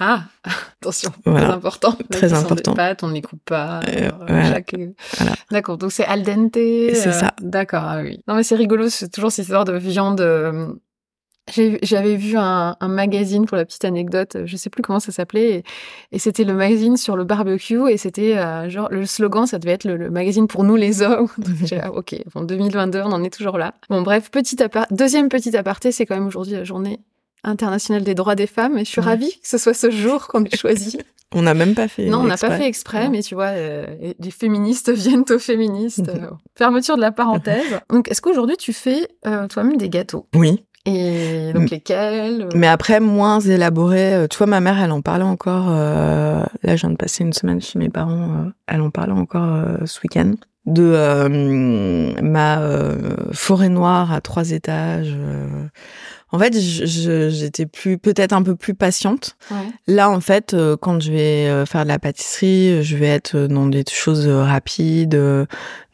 [0.00, 0.24] Ah,
[0.80, 1.46] attention, Voilà.
[1.48, 1.96] très important.
[2.10, 2.74] Très important.
[2.74, 3.80] pâtes, on ne les coupe pas.
[3.88, 4.52] Euh, euh, voilà.
[4.54, 4.74] chaque-
[5.18, 5.32] Voilà.
[5.50, 6.54] D'accord, donc c'est al dente.
[6.54, 7.32] C'est euh, ça.
[7.40, 8.20] D'accord, ah oui.
[8.26, 10.20] Non mais c'est rigolo, c'est toujours cette histoire de viande.
[10.22, 10.72] euh,
[11.82, 15.50] J'avais vu un, un magazine pour la petite anecdote, je sais plus comment ça s'appelait,
[15.56, 15.64] et,
[16.12, 19.72] et c'était le magazine sur le barbecue, et c'était euh, genre le slogan, ça devait
[19.72, 21.26] être le, le magazine pour nous les hommes.
[21.38, 23.74] Donc j'ai là, ok, en 2022, on en est toujours là.
[23.90, 24.56] Bon bref, petit
[24.92, 27.00] deuxième petit aparté, c'est quand même aujourd'hui la journée
[27.44, 29.06] internationale des droits des femmes, et je suis Ouais.
[29.06, 30.98] ravie que ce soit ce jour qu'on ait choisi.
[31.34, 32.08] On n'a même pas fait.
[32.10, 33.10] Non, on n'a pas fait exprès, Non.
[33.10, 33.86] mais tu vois, euh,
[34.18, 36.06] les féministes viennent aux féministes.
[36.10, 36.26] euh,
[36.58, 37.80] fermeture de la parenthèse.
[37.88, 40.26] Donc, est-ce qu'aujourd'hui tu fais euh, toi-même des gâteaux?
[40.34, 40.62] Oui.
[40.84, 44.26] Et donc lesquels euh, Mais après, moins élaboré.
[44.28, 45.70] Tu vois, ma mère, elle en parlait encore.
[45.70, 48.48] Là, je viens de passer une semaine chez mes parents.
[48.66, 50.32] Elle en parlait encore ce week-end.
[50.64, 51.28] De euh,
[52.22, 55.12] ma euh, forêt noire à trois étages.
[55.16, 55.66] euh.
[56.34, 59.36] En fait, j'étais plus, peut-être un peu plus patiente.
[59.50, 59.56] ouais.
[59.86, 63.36] Là, en fait, euh, quand je vais euh, faire de la pâtisserie, je vais être
[63.48, 65.20] dans des choses rapides.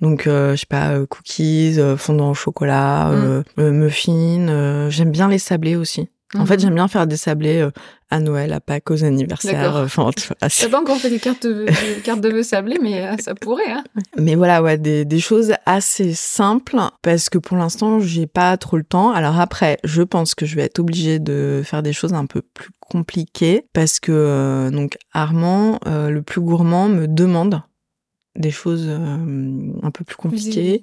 [0.00, 4.88] Donc, je sais pas, cookies, fondant au chocolat, euh, muffins.
[4.90, 6.08] J'aime bien les sablés aussi.
[6.36, 6.60] En fait, Mhm.
[6.60, 7.70] j'aime bien faire des sablés euh,
[8.10, 9.76] à Noël, à Pâques, aux anniversaires.
[9.76, 12.30] Euh, Enfin, tu vois, T'as c'est- pas encore fait des cartes de, des cartes de
[12.82, 13.70] mais euh, ça pourrait.
[13.70, 13.82] Hein.
[14.18, 18.76] Mais voilà, ouais, des, des choses assez simples parce que pour l'instant, j'ai pas trop
[18.76, 19.10] le temps.
[19.12, 22.42] Alors après, je pense que je vais être obligée de faire des choses un peu
[22.42, 27.62] plus compliquées parce que euh, donc Armand, le plus gourmand, me demande
[28.36, 30.82] des choses euh, un peu plus compliquées.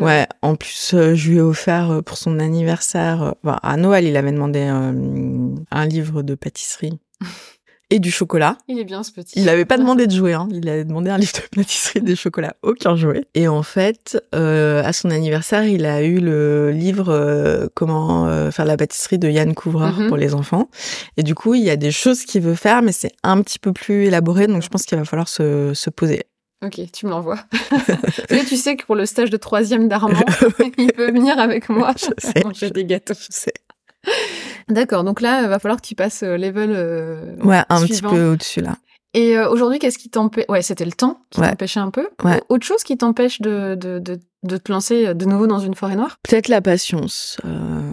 [0.00, 3.76] Ouais, en plus, euh, je lui ai offert euh, pour son anniversaire, euh, enfin, à
[3.76, 6.98] Noël, il avait demandé un livre de pâtisserie
[7.90, 8.56] et du chocolat.
[8.68, 9.32] Il est bien ce petit.
[9.36, 10.46] Il n'avait pas demandé de jouer, hein.
[10.52, 13.24] il avait demandé un livre de pâtisserie et des chocolats, aucun jouet.
[13.34, 18.64] Et en fait, euh, à son anniversaire, il a eu le livre euh, Comment faire
[18.64, 20.06] de la pâtisserie de Yann Couvreur Mhm.
[20.08, 20.68] pour les enfants.
[21.16, 23.58] Et du coup, il y a des choses qu'il veut faire, mais c'est un petit
[23.58, 26.22] peu plus élaboré, donc je pense qu'il va falloir se, se poser.
[26.64, 27.38] Ok, tu me l'envoies.
[28.48, 30.20] Tu sais que pour le stage de troisième d'Armand,
[30.78, 32.42] il peut venir avec moi Je sais.
[32.44, 33.14] manger des gâteaux.
[33.14, 33.52] Je sais.
[34.68, 38.02] D'accord, donc là, il va falloir que tu passes euh, level euh, Ouais, un petit
[38.02, 38.76] peu au-dessus là.
[39.14, 41.48] Et euh, aujourd'hui, qu'est-ce qui t'empêche Ouais, c'était le temps qui Ouais.
[41.50, 42.08] t'empêchait un peu.
[42.24, 42.40] Ouais.
[42.48, 45.96] Autre chose qui t'empêche de, de, de, de te lancer de nouveau dans une forêt
[45.96, 46.16] noire?
[46.22, 47.38] Peut-être la patience.
[47.44, 47.92] euh.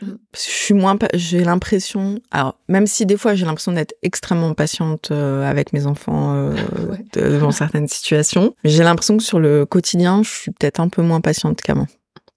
[0.00, 2.20] Parce que je suis moins, j'ai l'impression.
[2.30, 6.54] Alors même si des fois j'ai l'impression d'être extrêmement patiente euh, avec mes enfants euh,
[6.90, 7.04] Ouais.
[7.14, 11.02] de- devant certaines situations, j'ai l'impression que sur le quotidien, je suis peut-être un peu
[11.02, 11.86] moins patiente qu'avant.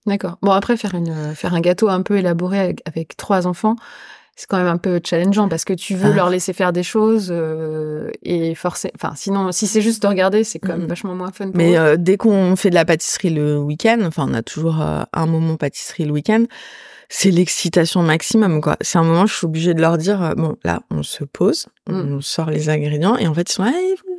[0.07, 0.37] D'accord.
[0.41, 3.75] Bon, après, faire, une, faire un gâteau un peu élaboré avec, avec trois enfants,
[4.41, 6.15] c'est quand même un peu challengeant parce que tu veux Ah.
[6.15, 8.91] leur laisser faire des choses euh, et forcer.
[8.95, 10.87] Enfin, sinon, si c'est juste de regarder, c'est quand même Mhm.
[10.87, 11.45] vachement moins fun.
[11.49, 14.81] Pour Mais euh, dès qu'on fait de la pâtisserie le week-end, enfin on a toujours
[14.81, 16.45] euh, un moment pâtisserie le week-end,
[17.07, 18.77] c'est l'excitation maximum quoi.
[18.81, 22.15] C'est un moment je suis obligée de leur dire bon là on se pose, Mm.
[22.15, 23.71] on sort les ingrédients et en fait ils sont ah,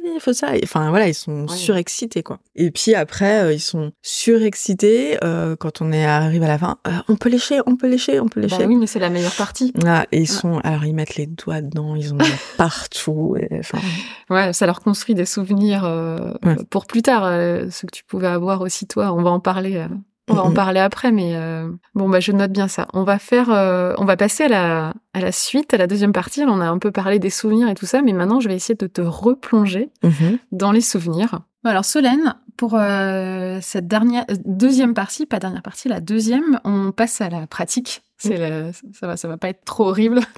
[0.05, 0.53] il faut, ça.
[0.63, 1.57] Enfin voilà ils sont Ouais.
[1.57, 2.39] surexcités quoi.
[2.55, 6.79] Et puis après euh, ils sont surexcités euh, quand on est arrive à la fin.
[6.87, 8.67] euh, on peut lécher, on peut lécher, on peut Bah lécher.
[8.67, 9.73] oui, mais c'est la meilleure partie.
[9.87, 13.37] Ah, et ils sont alors ils mettent les doigts dedans, ils en ont partout.
[13.39, 13.79] et, enfin,
[14.31, 15.83] Ouais, ça leur construit des souvenirs
[16.45, 16.57] Ouais.
[16.71, 19.13] pour plus tard, ce que tu pouvais avoir aussi toi.
[19.13, 19.87] On va en parler.
[20.33, 22.89] On va en parler après, mais euh, bon, bah je note bien ça.
[22.93, 26.13] On va faire, euh, on va passer à la à la suite, à la deuxième
[26.13, 26.43] partie.
[26.47, 28.75] On a un peu parlé des souvenirs et tout ça, mais maintenant je vais essayer
[28.75, 30.39] de te replonger mhm.
[30.53, 31.41] dans les souvenirs.
[31.65, 37.21] Alors Solène, pour euh, cette dernière deuxième partie, pas dernière partie, la deuxième, on passe
[37.21, 38.03] à la pratique.
[38.29, 40.21] C'est ça va, ça va pas être trop horrible.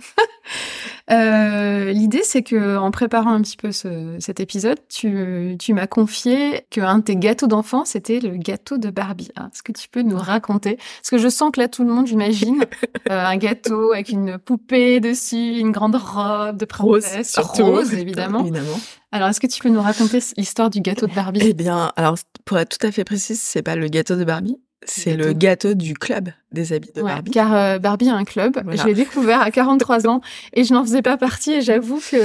[1.11, 5.87] Euh, L'idée, c'est que en préparant un petit peu ce- cet épisode, tu, tu m'as
[5.87, 9.31] confié qu'un de tes gâteaux d'enfant, c'était le gâteau de Barbie.
[9.37, 10.77] Ah, Est-ce que tu peux nous raconter?
[10.77, 12.65] Parce que je sens que là, tout le monde imagine
[13.11, 17.67] euh, un gâteau avec une poupée dessus, une grande robe de Rose, princesse, surtout.
[17.67, 18.41] rose évidemment.
[18.41, 18.79] évidemment.
[19.13, 21.41] Alors, est-ce que tu peux nous raconter l'histoire du gâteau de Barbie?
[21.43, 22.17] Eh bien, alors
[22.47, 25.75] pour être tout à fait précise, c'est pas le gâteau de Barbie, c'est le gâteau
[25.75, 27.31] du club des habits de Ouais, Barbie.
[27.31, 28.59] car euh, Barbie a un club.
[28.65, 28.81] Voilà.
[28.81, 30.21] Je l'ai découvert à 43 ans
[30.55, 32.17] et je n'en faisais pas partie et j'avoue que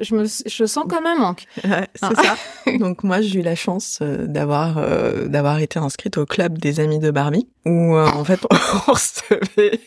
[0.00, 1.44] je me je sens comme un manque.
[1.64, 2.36] Ouais, c'est Ah.
[2.66, 2.72] ça.
[2.78, 6.78] Donc moi, j'ai eu la chance euh, d'avoir euh, d'avoir été inscrite au club des
[6.80, 8.40] amis de Barbie, où en fait
[8.88, 9.80] on recevait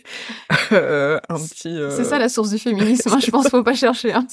[0.71, 1.78] un petit.
[1.91, 3.10] C'est ça la source du féminisme.
[3.13, 4.13] hein, je pense qu'il faut pas chercher.
[4.13, 4.26] hein.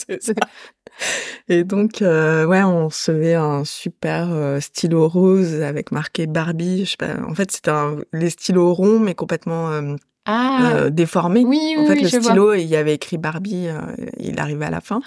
[1.48, 4.28] Et donc, ouais, on recevait un super
[4.60, 6.84] stylo rose avec marqué Barbie.
[6.84, 7.14] Je sais pas.
[7.28, 11.44] En fait, c'était un- les stylos ronds, mais complètement euh, Ah euh, déformés.
[11.44, 13.80] oui, oui, En fait, oui, le stylo, il y avait écrit Barbie, euh,
[14.18, 15.00] il arrivait à la fin.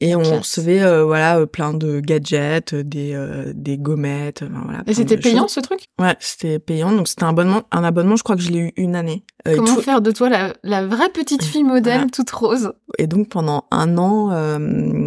[0.00, 0.38] Et on classe.
[0.38, 4.82] recevait euh, voilà plein de gadgets, des euh, des gommettes, enfin, voilà.
[4.86, 5.50] Et c'était payant choses.
[5.52, 5.80] ce truc?
[6.00, 6.92] Ouais, c'était payant.
[6.92, 8.16] Donc c'était un abonnement, un abonnement.
[8.16, 9.22] Je crois que je l'ai eu une année.
[9.46, 12.10] Euh, Comment tout- faire de toi la, la vraie petite fille modèle Voilà.
[12.10, 12.72] toute rose?
[12.96, 14.30] Et donc pendant un an,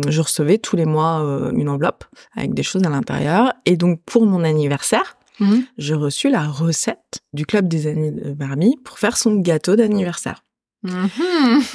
[0.07, 2.03] je recevais tous les mois une enveloppe
[2.37, 3.53] avec des choses à l'intérieur.
[3.65, 5.65] Et donc pour mon anniversaire, Mhm.
[5.77, 10.43] j'ai reçu la recette du club des amis de Barbie pour faire son gâteau d'anniversaire.
[10.83, 11.09] Mhm.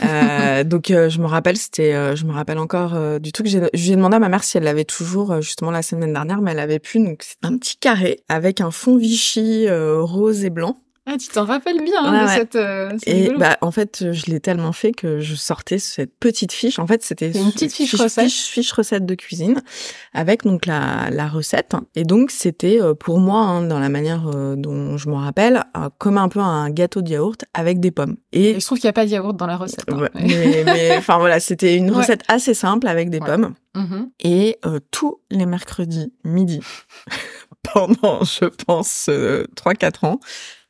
[0.05, 3.47] Euh, donc euh, je me rappelle, c'était, euh, je me rappelle encore du truc.
[3.47, 6.13] J'ai, je lui ai demandé à ma mère si elle l'avait toujours justement la semaine
[6.13, 7.03] dernière, mais elle avait plus.
[7.05, 10.81] Donc c'est un petit carré avec un fond Vichy rose et blanc.
[11.07, 12.37] Ah, tu t'en rappelles bien hein, Ouais, de ouais.
[12.37, 12.57] cette.
[12.57, 16.79] euh, Et bah en fait, je l'ai tellement fait que je sortais cette petite fiche.
[16.79, 18.25] En fait, c'était une petite fiche recette.
[18.27, 19.61] fiche, fiche recette de cuisine
[20.13, 21.73] avec donc la, la recette.
[21.97, 25.65] Et donc c'était euh, pour moi, hein, dans la manière euh, dont je me rappelle,
[25.77, 28.17] euh, comme un peu un gâteau de yaourt avec des pommes.
[28.33, 29.85] Et Il se trouve qu'il n'y a pas de yaourt dans la recette.
[29.91, 29.99] hein.
[30.01, 30.11] Ouais,
[30.65, 33.55] mais, enfin voilà, c'était une recette assez simple avec des pommes.
[33.75, 34.11] Mhm.
[34.21, 36.61] Et euh, tous les mercredis midi,
[37.73, 40.21] pendant, je pense, euh, 3-4 ans,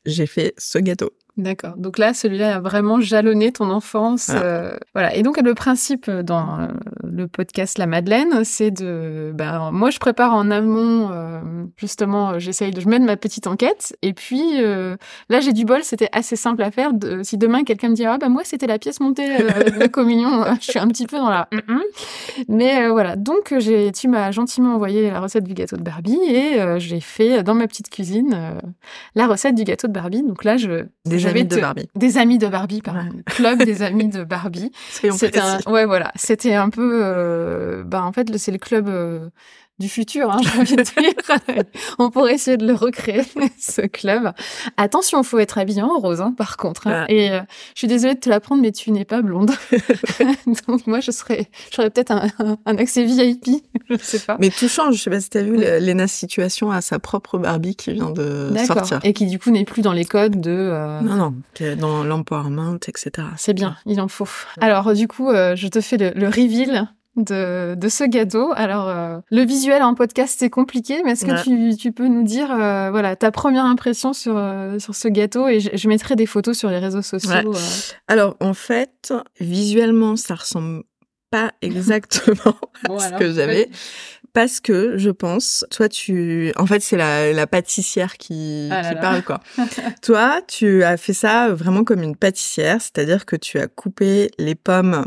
[0.05, 1.13] j'ai fait ce gâteau.
[1.41, 1.75] D'accord.
[1.79, 4.29] Donc là, celui-là a vraiment jalonné ton enfance.
[4.29, 4.45] Voilà.
[4.45, 5.17] euh, voilà.
[5.17, 6.67] Et donc, le principe dans euh,
[7.03, 9.33] le podcast La Madeleine, c'est de...
[9.35, 11.41] Ben, moi, je prépare en amont, euh,
[11.79, 12.81] justement, j'essaye de...
[12.83, 13.97] Je mène ma petite enquête.
[14.03, 14.97] Et puis, euh,
[15.31, 16.93] là, j'ai du bol, c'était assez simple à faire.
[16.93, 19.89] De- si demain, quelqu'un me dit, ah, bah, moi, c'était la pièce montée de la
[19.89, 21.49] communion, je suis un petit peu dans la...
[22.49, 23.17] Mais voilà.
[23.17, 27.43] Donc, j'ai, tu m'as gentiment envoyé la recette du gâteau de Barbie et j'ai fait
[27.43, 28.61] dans ma petite cuisine
[29.15, 30.23] la recette du gâteau de Barbie.
[30.23, 30.85] Donc là, je...
[31.11, 31.89] Je amis de Barbie.
[31.95, 33.01] Des amis de Barbie, pardon.
[33.01, 33.23] Ouais.
[33.27, 34.73] Club des amis de Barbie.
[34.91, 36.13] C'était un, ouais, voilà.
[36.17, 39.31] C'était un peu, euh, bah, en fait, c'est le club euh,
[39.81, 41.65] du futur, hein, j'ai envie de dire.
[41.99, 43.23] On pourrait essayer de le recréer,
[43.59, 44.33] ce club.
[44.77, 46.87] Attention, faut être habillé en rose, hein, par contre.
[46.87, 47.07] hein.
[47.09, 47.15] Ouais.
[47.15, 47.41] Et euh,
[47.75, 49.51] je suis désolée de te l'apprendre, mais tu n'es pas blonde.
[50.69, 54.37] Donc moi, je serais, j'aurais peut-être un, un- un accès VIP, je sais pas.
[54.39, 54.97] Mais tout change.
[54.97, 55.65] Je sais pas si t'as vu, Oui.
[55.65, 59.01] le- Lena Situation a sa propre Barbie qui vient de sortir.
[59.03, 60.51] Et qui du coup n'est plus dans les codes de.
[60.51, 63.27] euh, Non, non, qui est dans l'empowerment, etc.
[63.37, 64.29] C'est bien, il en faut.
[64.61, 68.53] Alors du coup, euh, je te fais le, le reveal de, de ce gâteau.
[68.55, 71.43] Alors euh, le visuel en podcast c'est compliqué, mais est-ce que Ouais.
[71.43, 75.49] tu, tu peux nous dire euh, voilà ta première impression sur euh, sur ce gâteau
[75.49, 77.31] et je, je mettrai des photos sur les réseaux sociaux.
[77.31, 77.45] Ouais.
[77.47, 77.95] euh.
[78.09, 80.85] Alors, en fait, visuellement, ça ressemble
[81.31, 83.69] pas exactement à Bon, ce alors, que j'avais.
[84.33, 88.95] Parce que je pense, toi tu, en fait c'est la, la pâtissière qui, Ah qui
[89.01, 89.41] parle quoi.
[90.03, 94.55] toi tu as fait ça vraiment comme une pâtissière, c'est-à-dire que tu as coupé les
[94.55, 95.07] pommes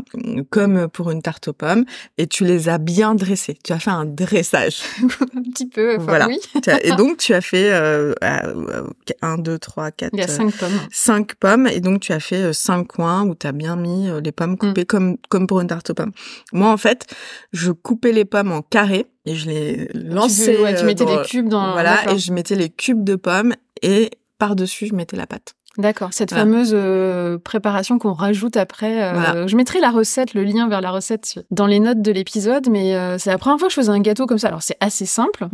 [0.50, 1.84] comme pour une tarte aux pommes
[2.18, 3.56] et tu les as bien dressées.
[3.64, 4.78] Tu as fait un dressage.
[5.36, 5.96] un petit peu.
[5.96, 6.26] Enfin, Voilà.
[6.28, 6.38] Oui.
[6.82, 8.84] Et donc tu as fait euh, euh,
[9.22, 10.80] 1, 2, 3, 4, Il y a cinq pommes.
[10.92, 14.08] cinq pommes et donc tu as fait euh, cinq coins où tu as bien mis
[14.08, 14.86] euh, les pommes coupées Mm.
[14.86, 16.12] comme comme pour une tarte aux pommes.
[16.52, 17.06] Moi en fait,
[17.52, 21.04] je coupais les pommes en carrés et je les lançais tu, ouais, tu euh, mettais
[21.04, 21.72] dans- des cubes dans.
[21.72, 22.12] voilà d'accord.
[22.14, 25.54] et je mettais les cubes de pommes et par-dessus je mettais la pâte.
[25.76, 26.44] D'accord, cette Voilà.
[26.44, 29.02] fameuse euh, préparation qu'on rajoute après.
[29.02, 29.46] euh, Voilà.
[29.48, 32.94] Je mettrai la recette, le lien vers la recette dans les notes de l'épisode, mais
[32.94, 34.46] euh, c'est la première fois que je faisais un gâteau comme ça.
[34.48, 35.48] Alors c'est assez simple,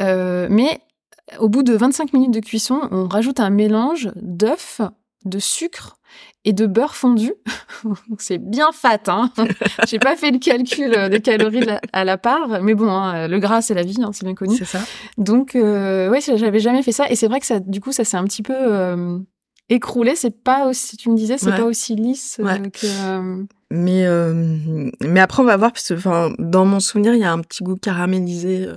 [0.00, 0.80] euh, mais
[1.38, 4.80] au bout de 25 minutes de cuisson, on rajoute un mélange d'œufs,
[5.24, 5.96] de sucre
[6.44, 7.32] et de beurre fondu.
[8.18, 9.30] C'est bien fat, hein.
[9.88, 13.38] J'ai pas fait le calcul euh, des calories à la part, mais bon, hein, le
[13.38, 14.56] gras c'est la vie, hein, c'est bien connu.
[14.56, 14.80] C'est ça.
[15.18, 17.10] Donc, euh, ouais, j'avais jamais fait ça.
[17.10, 19.18] Et c'est vrai que ça, du coup, ça s'est un petit peu euh,
[19.68, 20.14] écroulé.
[20.16, 21.56] C'est pas aussi, tu me disais, c'est Ouais.
[21.56, 22.70] pas aussi lisse euh, Ouais.
[22.70, 22.86] que.
[22.86, 24.06] euh, Mais
[25.08, 27.40] mais après on va voir parce que enfin dans mon souvenir il y a un
[27.40, 28.68] petit goût caramélisé.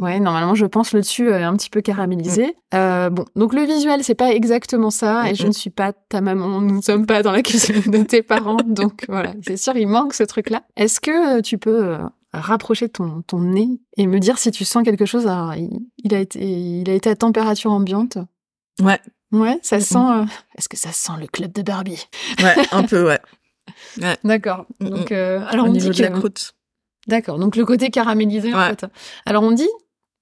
[0.00, 0.04] Euh.
[0.04, 2.46] Ouais, normalement, je pense le dessus est un petit peu caramélisé.
[2.46, 2.76] Mm.
[2.76, 5.30] Euh, bon, donc le visuel, c'est pas exactement ça.
[5.30, 6.60] Et je ne suis pas ta maman.
[6.60, 8.56] Nous ne sommes pas dans la cuisine de tes parents.
[8.66, 10.62] Donc voilà, c'est sûr, il manque ce truc-là.
[10.76, 11.98] Est-ce que euh, tu peux euh,
[12.32, 15.26] rapprocher ton, ton nez et me dire si tu sens quelque chose?
[15.26, 18.18] Alors, il, il a été, il a été à température ambiante.
[18.82, 18.98] Ouais.
[19.32, 19.96] Ouais, ça sent.
[19.98, 20.24] euh,
[20.58, 22.06] Est-ce que ça sent le club de Barbie?
[22.42, 23.20] Ouais, un peu ouais.
[24.24, 24.66] D'accord.
[24.80, 26.18] Mm, Donc, euh, alors Au on niveau dit de la que.
[26.18, 26.54] croûte.
[27.06, 27.38] D'accord.
[27.38, 28.70] Donc le côté caramélisé, en Ouais.
[28.70, 28.86] fait.
[29.26, 29.68] Alors on dit,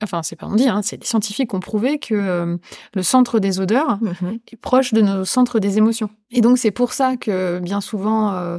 [0.02, 2.56] enfin c'est pas on dit, hein, c'est des scientifiques qui ont prouvé que euh,
[2.94, 4.38] le centre des odeurs Mhm.
[4.52, 6.10] est proche de nos centres des émotions.
[6.30, 8.58] Et donc c'est pour ça que bien souvent, euh,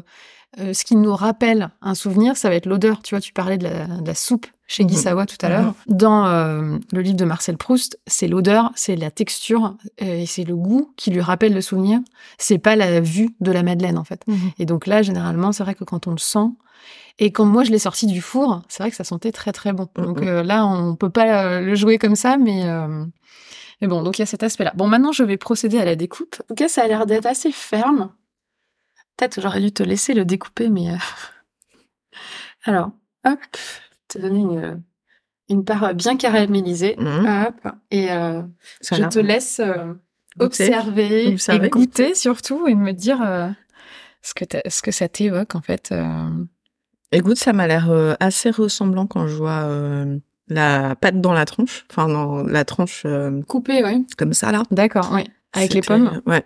[0.60, 3.02] euh, ce qui nous rappelle un souvenir, ça va être l'odeur.
[3.04, 4.90] Tu vois, tu parlais de la, de la soupe chez Mhm.
[4.92, 5.74] Savoy tout à l'heure.
[5.88, 10.56] Dans euh, le livre de Marcel Proust, c'est l'odeur, c'est la texture et c'est le
[10.56, 12.00] goût qui lui rappelle le souvenir.
[12.38, 14.24] C'est pas la vue de la madeleine en fait.
[14.60, 16.50] Et donc là, généralement, c'est vrai que quand on le sent,
[17.20, 19.74] et quand moi je l'ai sorti du four, c'est vrai que ça sentait très très
[19.74, 19.88] bon.
[19.98, 20.06] Mhm.
[20.06, 23.06] Donc euh, là, on peut pas euh, le jouer comme ça, mais euh,
[23.82, 24.72] mais bon, donc il y a cet aspect-là.
[24.76, 26.42] Bon, maintenant, je vais procéder à la découpe.
[26.50, 28.12] Ok, ça a l'air d'être assez ferme.
[29.18, 30.98] Peut-être j'aurais dû te laisser le découper, mais euh,
[32.64, 32.92] alors,
[33.26, 33.40] hop,
[34.08, 34.84] te donner une
[35.52, 36.96] une part bien caramélisée.
[36.98, 37.26] Mhm.
[37.48, 38.44] Hop, et euh,
[38.82, 39.94] je te laisse euh,
[40.38, 40.66] goûter.
[40.66, 41.66] observer, Observer.
[41.66, 43.50] et goûter surtout et me dire euh,
[44.22, 45.92] ce que ce que ça t'évoque en fait.
[47.12, 50.18] Écoute, ça m'a l'air euh, assez ressemblant quand je vois euh,
[50.48, 54.02] la pâte dans la tronche, enfin dans la tranche euh, Coupé, ouais.
[54.18, 54.64] comme ça là.
[54.72, 55.24] D'accord, oui.
[55.54, 56.22] Avec les pommes.
[56.28, 56.44] Ouais.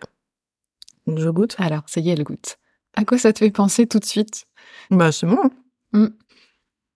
[1.06, 1.56] Donc, Je goûte.
[1.58, 2.58] Alors, ça y est, elle goûte.
[2.96, 4.46] À quoi ça te fait penser tout de suite?
[4.90, 5.40] Bah c'est bon.
[5.44, 5.50] hein.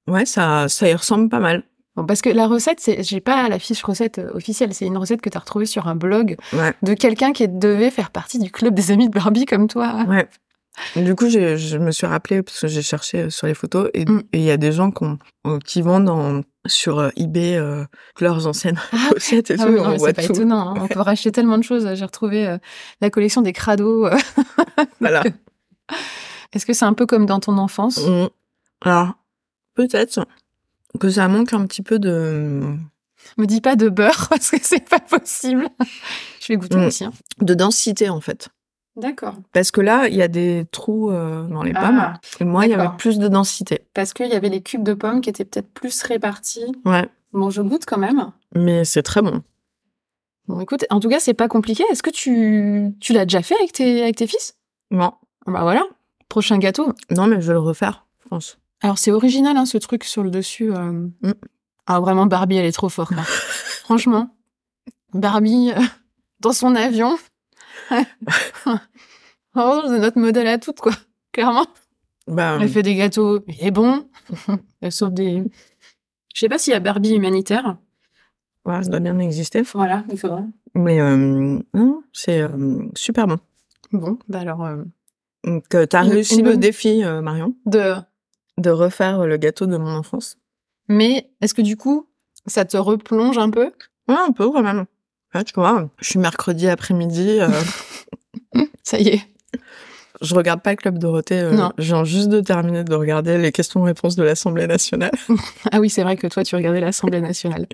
[0.07, 0.11] Mm.
[0.11, 1.63] Ouais, ça ça y ressemble pas mal.
[1.97, 4.73] Bon, parce que la recette, c'est, j'ai pas la fiche recette euh, officielle.
[4.73, 6.73] C'est une recette que tu as retrouvée sur un blog Ouais.
[6.83, 10.05] de quelqu'un qui devait faire partie du club des amis de Barbie comme toi.
[10.07, 10.29] Ouais.
[10.95, 14.05] Du coup, je me suis rappelé parce que j'ai cherché euh, sur les photos et
[14.05, 14.21] Mm.
[14.33, 14.91] et il y a des gens
[15.45, 17.83] euh, qui vendent en, sur euh, eBay euh,
[18.19, 19.63] leurs anciennes Ah, et Ah tout.
[19.71, 20.33] oui, on voit pas tout.
[20.33, 20.75] étonnant.
[20.75, 20.79] hein.
[20.81, 21.87] On peut racheter tellement de choses.
[21.95, 22.57] J'ai retrouvé euh,
[23.01, 24.09] la collection des crados.
[24.99, 25.23] Voilà.
[26.53, 27.97] Est-ce que c'est un peu comme dans ton enfance?
[28.05, 28.27] Mm.
[28.81, 29.13] Alors,
[29.75, 30.25] peut-être
[30.99, 32.75] que ça manque un petit peu de,
[33.37, 35.67] Me dis pas de beurre parce que c'est pas possible.
[36.39, 36.85] Je vais goûter Mm.
[36.85, 37.03] aussi.
[37.05, 37.13] hein.
[37.41, 38.49] de densité, en fait.
[38.97, 39.35] D'accord.
[39.53, 41.85] Parce que là, il y a des trous euh, dans les Ah.
[41.85, 42.13] pommes.
[42.39, 43.81] Et moi, il y avait plus de densité.
[43.93, 46.65] Parce qu'il y avait les cubes de pommes qui étaient peut-être plus répartis.
[46.83, 47.07] Ouais.
[47.31, 48.31] Bon, je goûte quand même.
[48.55, 49.43] Mais c'est très bon.
[50.47, 51.83] Bon, écoute, en tout cas, c'est pas compliqué.
[51.91, 54.55] Est-ce que tu, tu l'as déjà fait avec tes, avec tes fils?
[54.91, 55.11] Non.
[55.45, 55.83] Ah Bah voilà,
[56.29, 56.93] prochain gâteau.
[57.11, 58.57] Non, mais je vais le refaire, je pense.
[58.81, 60.73] Alors, c'est original, hein, ce truc sur le dessus.
[60.73, 61.07] euh.
[61.21, 61.33] Mm.
[61.85, 63.13] Ah, vraiment, Barbie, elle est trop forte.
[63.83, 64.29] Franchement,
[65.13, 65.81] Barbie, euh,
[66.39, 67.17] dans son avion.
[69.55, 70.93] Oh, c'est notre modèle à toutes, quoi.
[71.31, 71.65] Clairement.
[72.27, 74.09] Bah, Elle fait des gâteaux, il est bon.
[74.81, 75.43] Elle sauve des...
[76.33, 77.77] Je sais pas s'il y a Barbie humanitaire.
[78.65, 79.61] ouais, ça doit bien exister.
[79.73, 80.43] Voilà, il faudra.
[80.75, 83.37] Mais euh, non, c'est euh, super bon.
[83.91, 84.65] Bon, bah alors...
[84.65, 84.83] euh,
[85.45, 87.93] Donc, euh, t'as Une- réussi le bonne- défi, Marion, de...
[88.57, 90.37] de refaire le gâteau de mon enfance.
[90.89, 92.07] Mais est-ce que du coup,
[92.45, 93.71] ça te replonge un peu?
[94.09, 94.85] Ouais, un peu quand même.
[95.37, 97.47] Ouais, tu vois, je suis mercredi après-midi, euh,
[98.83, 99.21] Ça y est.
[100.21, 101.39] je regarde pas le Club Dorothée.
[101.39, 101.71] euh, Non.
[101.77, 105.11] Je viens juste de terminer de regarder les questions-réponses de l'Assemblée nationale.
[105.71, 107.67] Ah oui, c'est vrai que toi, tu regardais l'Assemblée nationale.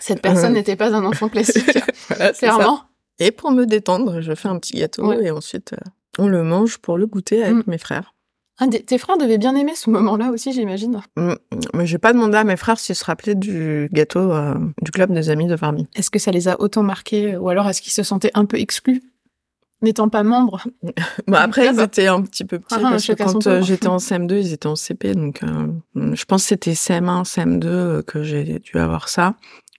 [0.00, 0.54] Cette personne Euh.
[0.54, 2.38] n'était pas un enfant classique, voilà, ça.
[2.48, 2.80] clairement.
[3.18, 5.24] Et pour me détendre, je fais un petit gâteau Ouais.
[5.24, 5.76] et ensuite euh,
[6.18, 7.70] on le mange pour le goûter avec Mm.
[7.70, 8.13] mes frères.
[8.58, 11.00] Ah, tes frères devaient bien aimer ce moment-là aussi, j'imagine.
[11.16, 11.32] Mm,
[11.74, 15.12] mais j'ai pas demandé à mes frères s'ils se rappelaient du gâteau euh, du club
[15.12, 15.88] des amis de Barbie.
[15.96, 18.58] Est-ce que ça les a autant marqués ou alors est-ce qu'ils se sentaient un peu
[18.58, 19.02] exclus
[19.84, 20.62] n'étant pas membres?
[21.28, 23.86] Bah Après, ils étaient un petit peu petits Ah, ah, parce que quand euh, j'étais
[23.86, 25.14] en CM2, ils étaient en CP.
[25.14, 29.34] Donc, euh, je pense que c'était CM1, CM2 euh, que j'ai dû avoir ça.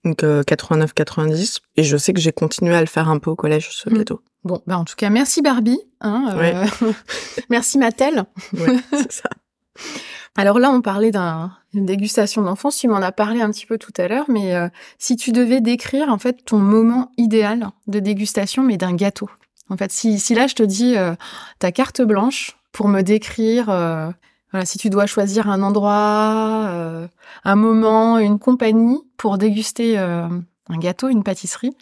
[0.05, 1.59] Donc, 89-90.
[1.77, 3.97] Et je sais que j'ai continué à le faire un peu au collège, ce Mm.
[3.97, 4.21] gâteau.
[4.43, 5.79] Bon, bah en tout cas, merci Barbie.
[6.01, 6.65] Hein, euh,
[7.49, 8.25] merci Mattel.
[8.53, 9.29] Ouais, c'est ça.
[10.37, 12.77] Alors là, on parlait d'un- d'une dégustation d'enfance.
[12.77, 14.67] Tu m'en as parlé un petit peu tout à l'heure, mais euh,
[14.99, 19.29] si tu devais décrire en fait ton moment idéal de dégustation, mais d'un gâteau.
[19.69, 21.15] En fait, si, si là je te dis euh,
[21.59, 24.09] ta carte blanche pour me décrire, euh,
[24.51, 27.07] voilà, si tu dois choisir un endroit, euh,
[27.43, 30.27] un moment, une compagnie pour déguster euh,
[30.69, 31.75] un gâteau, une pâtisserie,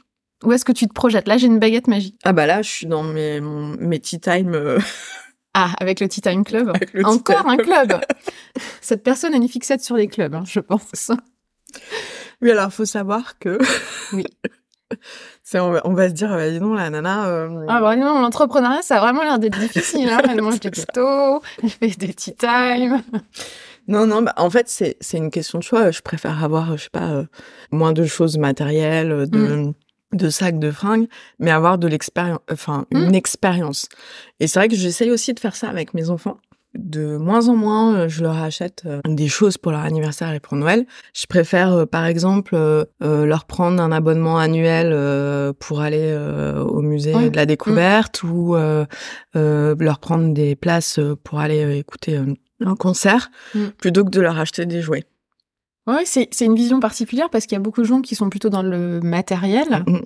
[0.43, 1.27] où est-ce que tu te projettes?
[1.27, 2.19] Là, j'ai une baguette magique.
[2.23, 4.79] Ah bah là, je suis dans mes, mon- mes tea time euh,
[5.53, 6.73] Ah, avec le Tea Time Club.
[6.91, 7.49] tea Encore time.
[7.51, 8.01] un club.
[8.81, 11.11] Cette personne a une fixette sur les clubs, hein, je pense.
[12.41, 13.57] Oui, alors faut savoir que.
[14.13, 14.25] Oui.
[15.59, 17.27] On, va, on va se dire, bah, dis donc, la nana.
[17.27, 20.09] euh, Ah bah non, l'entrepreneuriat, ça a vraiment l'air d'être difficile.
[20.09, 20.19] Hein.
[20.29, 23.01] Elle mange des gâteaux, elle fait des tea time.
[23.87, 25.91] Non, non, bah, en fait, c'est, c'est une question de choix.
[25.91, 27.25] Je préfère avoir, je sais pas, euh,
[27.71, 29.73] moins de choses matérielles, euh, de,
[30.13, 31.07] de sacs, de fringues,
[31.39, 33.89] mais avoir de l'expérience, enfin, une expérience.
[34.39, 36.37] Et c'est vrai que j'essaye aussi de faire ça avec mes enfants.
[36.75, 40.39] De moins en moins, euh, je leur achète euh, des choses pour leur anniversaire et
[40.39, 40.85] pour Noël.
[41.13, 42.55] Je préfère, euh, par exemple,
[42.99, 44.89] leur prendre un abonnement annuel
[45.59, 46.13] pour aller
[46.59, 48.85] au musée de la découverte ou euh,
[49.35, 52.19] euh, leur prendre des places pour aller écouter
[52.65, 53.65] un concert Mm.
[53.77, 55.03] plutôt que de leur acheter des jouets.
[55.85, 58.29] Ouais, c'est c'est une vision particulière parce qu'il y a beaucoup de gens qui sont
[58.29, 59.83] plutôt dans le matériel.
[59.85, 59.97] Mm.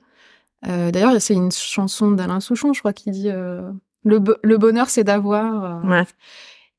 [0.67, 3.69] Euh, D'ailleurs, c'est une chanson d'Alain Souchon, je crois, qui dit euh,
[4.03, 5.83] le, bo- le bonheur, c'est d'avoir.
[5.85, 6.03] euh, Ouais.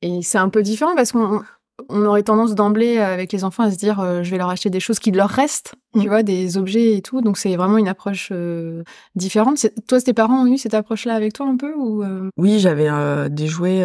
[0.01, 1.41] Et c'est un peu différent parce qu'on
[1.87, 4.49] on aurait tendance d'emblée euh, avec les enfants à se dire euh, je vais leur
[4.49, 6.01] acheter des choses qui leur restent, Mm.
[6.01, 7.21] tu vois, des objets et tout.
[7.21, 8.83] Donc c'est vraiment une approche euh,
[9.15, 9.65] différente.
[9.87, 12.89] Toi, tes parents ont eu cette approche-là avec toi un peu ou euh, Oui, j'avais
[13.29, 13.83] des jouets.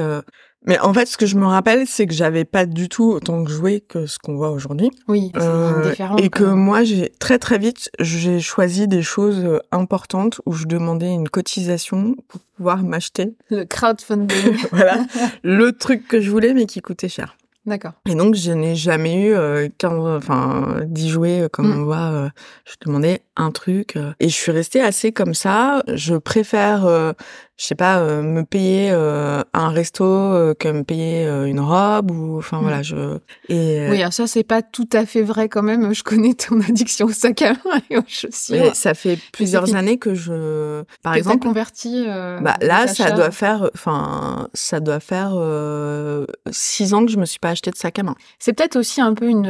[0.67, 3.43] Mais en fait, ce que je me rappelle, c'est que j'avais pas du tout autant
[3.43, 4.91] de jouets que ce qu'on voit aujourd'hui.
[5.09, 6.17] Oui, c'est Euh, différent.
[6.17, 10.65] et que moi, j'ai très très vite, j'ai choisi des choses euh, importantes où je
[10.67, 14.57] demandais une cotisation pour pouvoir m'acheter, le crowdfunding.
[14.73, 14.99] voilà,
[15.43, 17.37] le truc que je voulais mais qui coûtait cher.
[17.67, 17.93] D'accord.
[18.07, 21.81] Et donc, je n'ai jamais eu euh, 15, enfin, 10 jouets euh, comme Mm.
[21.81, 21.97] on voit.
[22.12, 22.29] euh,
[22.67, 23.97] je demandais un truc.
[23.97, 25.83] euh, et je suis restée assez comme ça.
[25.89, 27.15] Je préfère, euh,
[27.57, 31.61] je sais pas, euh, me payer euh, un resto euh, que me payer euh, une
[31.61, 32.63] robe ou, enfin, Mm.
[32.63, 33.19] voilà, je.
[33.49, 35.95] Et, Oui, alors ça, c'est pas tout à fait vrai quand même.
[35.95, 38.57] Je connais ton addiction au sac à main et aux chaussures.
[38.57, 42.05] mais ça fait plusieurs fait- années que je, par Que exemple, converti.
[42.07, 45.33] Bah, là, ça doit faire, enfin, ça doit faire
[46.51, 48.15] six ans que je me suis pas acheté de sac à main.
[48.39, 49.47] C'est peut-être aussi un peu une,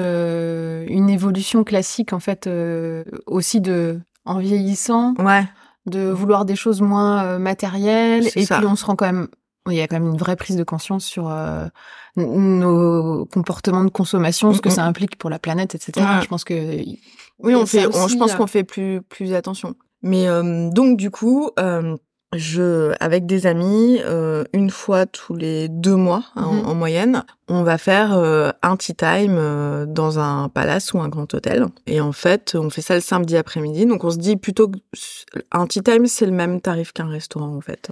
[0.89, 2.49] une évolution classique, en fait,
[3.27, 5.45] aussi de, en vieillissant, Ouais.
[5.87, 8.29] De vouloir des choses moins euh, matérielles.
[8.37, 8.59] Et ça.
[8.59, 9.29] puis, on se rend quand même,
[9.69, 11.67] il y a quand même une vraie prise de conscience sur euh,
[12.17, 15.93] nos comportements de consommation, ce que Mm, ça implique pour la planète, etc.
[15.99, 16.23] Ouais.
[16.23, 16.55] Je pense que.
[17.41, 19.75] Oui, on fait, on- je pense euh, qu'on fait plus, plus attention.
[20.03, 21.97] Mais euh, donc du coup, euh,
[22.35, 26.67] je, avec des amis, euh, une fois tous les deux mois hein, Mhm.
[26.67, 31.01] en, en moyenne, on va faire euh, un tea time euh, dans un palace ou
[31.01, 31.67] un grand hôtel.
[31.87, 33.87] Et en fait, on fait ça le samedi après-midi.
[33.87, 34.79] Donc on se dit plutôt que
[35.53, 37.91] un tea time, c'est le même tarif qu'un restaurant en fait.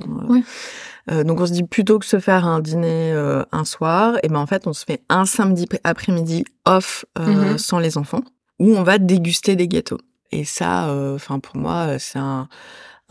[1.08, 1.22] hein.
[1.24, 3.12] Donc on se dit plutôt que se faire un dîner
[3.52, 7.58] un soir, et ben en fait on se fait un samedi après-midi off Mhm.
[7.58, 8.22] sans les enfants,
[8.60, 9.98] où on va déguster des gâteaux.
[10.30, 12.48] Et ça, enfin pour moi, c'est un,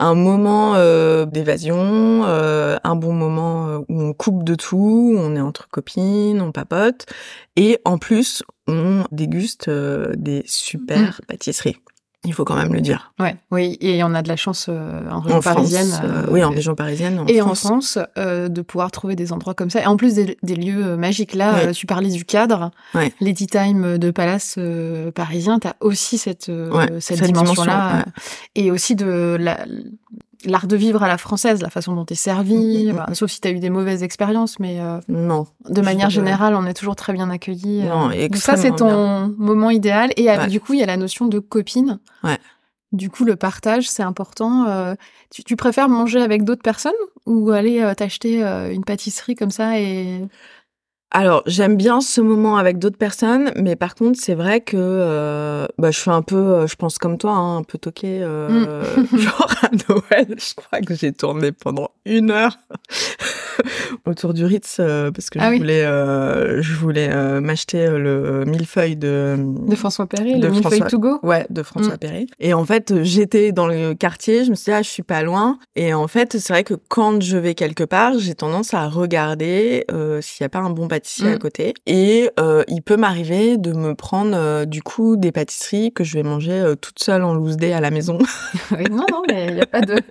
[0.02, 5.36] un moment euh, d'évasion, euh, un bon moment euh, où on coupe de tout, on
[5.36, 7.06] est entre copines, on papote,
[7.56, 11.76] et en plus on déguste euh, des super pâtisseries.
[12.24, 13.12] Il faut quand même le dire.
[13.18, 15.90] Ouais, oui, et on a de la chance euh, en région En parisienne.
[16.04, 17.64] euh, euh, oui, en région parisienne, en et France.
[17.64, 19.82] en France, euh, de pouvoir trouver des endroits comme ça.
[19.82, 21.34] Et en plus des, des lieux magiques.
[21.34, 21.72] Là, Ouais.
[21.72, 22.70] tu parlais du cadre.
[22.94, 23.12] Ouais.
[23.20, 24.56] Les tea time de palace
[25.16, 27.88] parisien, tu as aussi cette, Ouais, cette, cette dimension-là.
[27.90, 28.12] dimension,
[28.54, 29.64] Et aussi de la-
[30.44, 32.86] l'art de vivre à la française, la façon dont tu es servi.
[32.86, 33.14] Mm, mm, Bah, mm.
[33.14, 35.46] sauf si tu as eu des mauvaises expériences, mais euh, Non.
[35.68, 37.82] de manière générale, on est toujours très bien accueillis.
[37.86, 38.28] euh.
[38.28, 40.10] Donc ça, c'est ton moment idéal.
[40.16, 40.46] Et euh, Ouais.
[40.48, 41.98] du coup, il y a la notion de copine.
[42.24, 42.38] Ouais.
[42.92, 44.66] Du coup, le partage, c'est important.
[44.68, 44.94] Euh,
[45.30, 46.92] tu, tu préfères manger avec d'autres personnes
[47.26, 50.20] ou aller t'acheter une pâtisserie comme ça et
[51.14, 55.66] Alors, j'aime bien ce moment avec d'autres personnes, mais par contre, c'est vrai que euh,
[55.76, 58.20] bah, je suis un peu, euh, je pense comme toi, hein, un peu toquée.
[58.22, 59.18] euh, Mm.
[59.18, 62.56] genre à Noël, je crois que j'ai tourné pendant une heure
[64.06, 65.58] autour du Ritz euh, parce que Ah je oui.
[65.58, 70.82] voulais, euh, je voulais euh, m'acheter le millefeuille de De François Perret, De le millefeuille
[70.88, 71.18] to go.
[71.22, 71.98] Ouais, de François Mm.
[71.98, 72.26] Perret.
[72.40, 75.22] Et en fait, j'étais dans le quartier, je me suis dit, ah, je suis pas
[75.22, 75.58] loin.
[75.76, 79.84] Et en fait, c'est vrai que quand je vais quelque part, j'ai tendance à regarder
[80.20, 81.34] s'il y a pas un bon pâtissier Mm.
[81.34, 81.74] à côté.
[81.86, 82.30] Et
[82.68, 86.98] il peut m'arriver de me prendre, du coup, des pâtisseries que je vais manger toute
[86.98, 88.18] seule en loose day à la maison.
[88.90, 89.96] Non, non, mais il n'y a pas de.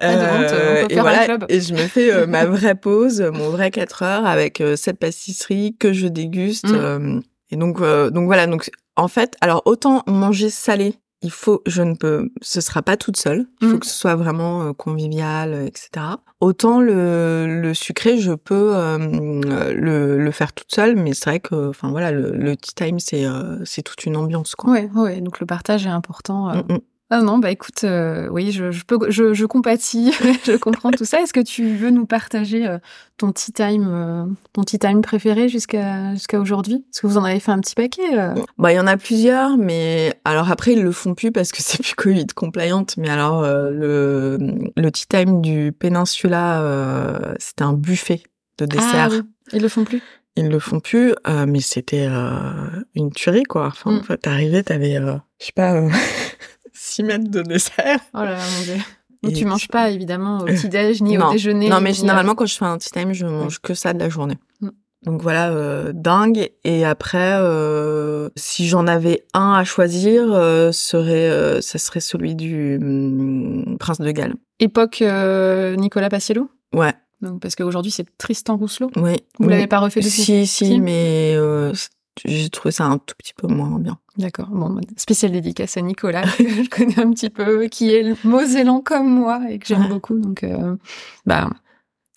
[0.00, 1.44] Pas de honte, on peut et faire un voilà, club.
[1.50, 5.76] et je me fais ma vraie pause, mon vrai 4 heures avec euh, cette pâtisserie
[5.78, 6.68] que je déguste.
[6.68, 6.74] Mm.
[6.74, 7.20] euh,
[7.50, 8.46] et donc, euh, donc voilà.
[8.46, 12.96] Donc en fait, alors autant manger salé, il faut, je ne peux, ce sera pas
[12.96, 13.46] toute seule.
[13.60, 13.80] Il faut Mm.
[13.80, 15.90] que ce soit vraiment convivial, etc.
[16.40, 18.98] Autant le, le sucré, je peux euh,
[19.74, 22.98] le, le faire toute seule, mais c'est vrai que, enfin voilà, le, le tea time,
[22.98, 24.70] c'est euh, c'est toute une ambiance quoi.
[24.72, 26.48] Ouais, ouais, donc le partage est important.
[26.50, 26.62] euh.
[26.68, 26.78] Mm.
[27.12, 30.12] Ah non, bah écoute, euh, oui, je, je peux, je, je compatis,
[30.44, 31.20] je comprends tout ça.
[31.20, 32.78] Est-ce que tu veux nous partager euh,
[33.16, 36.84] ton tea time, euh, ton tea time préféré jusqu'à jusqu'à aujourd'hui?
[36.88, 38.16] Parce que vous en avez fait un petit paquet.
[38.58, 41.58] Bah, il y en a plusieurs, mais alors après, ils le font plus parce que
[41.62, 42.86] c'est plus Covid compliant.
[42.96, 44.38] Mais alors, le,
[44.76, 48.22] le tea time du Peninsula, c'était un buffet
[48.58, 49.08] de dessert.
[49.10, 50.00] Ah oui, ils le font plus?
[50.36, 52.30] Ils le font plus, euh, mais c'était euh,
[52.94, 53.66] une tuerie, quoi.
[53.66, 53.96] Enfin, Mm.
[53.98, 55.74] en fait, t'arrivais, t'avais, euh, je sais pas,
[56.72, 58.00] 6 mètres de dessert.
[58.14, 58.82] Oh là là, mon dieu.
[59.22, 61.28] Donc tu manges pas évidemment au petit déj ni Non.
[61.28, 61.68] au déjeuner.
[61.68, 64.08] Non, mais généralement, quand je fais un tea time, je mange que ça de la
[64.08, 64.38] journée.
[64.60, 64.68] Mm.
[65.02, 66.50] Donc voilà, euh, dingue.
[66.64, 72.76] Et après, euh, si j'en avais un à choisir, euh, serait, ça serait celui du
[72.80, 74.34] hum, Prince de Galles.
[74.58, 75.02] Époque
[75.78, 76.50] Nicolas Paciello.
[76.74, 76.92] Ouais,
[77.22, 78.90] Donc parce qu'aujourd'hui c'est Tristan Rousselot.
[78.96, 79.16] oui.
[79.38, 79.50] Vous Oui.
[79.50, 81.34] l'avez pas refait depuis Si, si, mais
[82.24, 83.98] j'ai trouvé ça un tout petit peu moins bien.
[84.20, 84.48] D'accord.
[84.50, 88.80] Bon, bah, spéciale dédicace à Nicolas, que je connais un petit peu, qui est mosellan
[88.80, 89.88] comme moi et que j'aime Ouais.
[89.88, 90.18] beaucoup.
[90.18, 90.76] Donc, euh,
[91.26, 91.48] bah,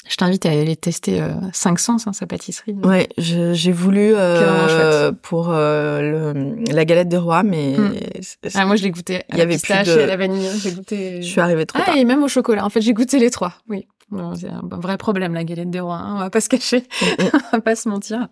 [0.08, 2.76] je t'invite à aller tester euh, 500, hein, sa pâtisserie.
[2.84, 7.94] Ouais, j'ai voulu euh, pour euh, le, la galette des rois, mais Mm.
[8.22, 9.24] c'est- Ah, moi, je l'ai goûté.
[9.32, 10.48] Il y avait plus de- et à la vanille.
[10.62, 11.22] J'ai goûté.
[11.22, 11.98] je suis arrivée trop Ah, tard.
[11.98, 12.66] et même au chocolat.
[12.66, 13.54] En fait, j'ai goûté les trois.
[13.70, 13.88] Oui.
[14.36, 15.96] C'est un vrai problème, la galette des rois.
[15.96, 16.84] hein, On va pas se cacher.
[17.20, 18.28] on va pas se mentir.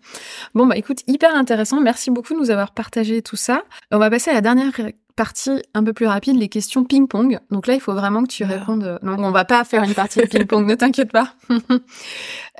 [0.53, 1.81] Bon, bah, écoute, hyper intéressant.
[1.81, 3.63] Merci beaucoup de nous avoir partagé tout ça.
[3.91, 4.71] On va passer à la dernière
[5.15, 7.39] partie un peu plus rapide, les questions ping-pong.
[7.51, 8.47] Donc là, il faut vraiment que tu Ah.
[8.47, 8.99] répondes.
[9.03, 11.33] Non, on va pas faire une partie de ping-pong, ne t'inquiète pas.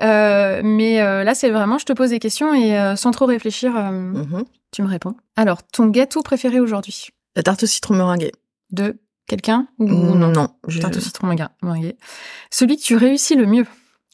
[0.00, 3.26] Euh, mais euh, là, c'est vraiment, je te pose des questions et euh, sans trop
[3.26, 4.44] réfléchir, euh, Mhm.
[4.72, 5.14] tu me réponds.
[5.36, 7.08] Alors, ton gâteau préféré aujourd'hui?
[7.36, 8.32] La tarte au citron meringuée.
[8.70, 8.98] De
[9.28, 10.80] quelqu'un ou non, non je...
[10.80, 11.96] Tarte au citron meringue- meringuée.
[12.50, 13.66] Celui que tu réussis le mieux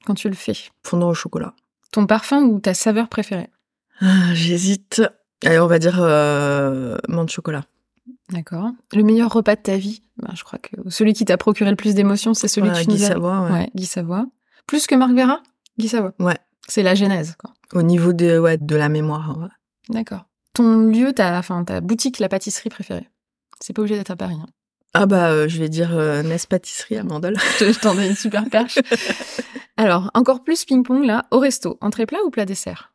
[0.04, 0.54] quand tu le fais?
[0.82, 1.54] fondant au chocolat.
[1.92, 3.48] Ton parfum ou ta saveur préférée?
[4.00, 5.02] Ah, J'hésite.
[5.44, 7.62] Allez, on va dire euh, menthe chocolat.
[8.30, 8.70] D'accord.
[8.94, 10.02] Le meilleur repas de ta vie?
[10.22, 12.90] Ben, Je crois que celui qui t'a procuré le plus d'émotions, c'est celui Voilà, tu
[12.90, 12.98] Guy.
[12.98, 13.50] Savoie, ouais.
[13.52, 14.26] Ouais, Guy Savoie.
[14.66, 15.42] Plus que Marc Vera
[15.78, 16.12] Guy Savoie.
[16.18, 16.36] Ouais.
[16.68, 17.52] C'est la genèse, quoi.
[17.72, 19.38] Au niveau de, ouais, de la mémoire.
[19.38, 19.48] ouais.
[19.88, 20.26] D'accord.
[20.52, 23.08] Ton lieu, ta, enfin, ta boutique, la pâtisserie préférée?
[23.60, 24.36] C'est pas obligé d'être à Paris.
[24.40, 24.46] hein.
[24.94, 27.36] Ah bah, euh, je vais dire euh, Nest Pâtisserie à Mandel.
[27.60, 28.78] Je t'en donne une super perche.
[29.76, 31.26] Alors, encore plus ping-pong, là.
[31.30, 32.92] Au resto, entrée plat ou plat dessert?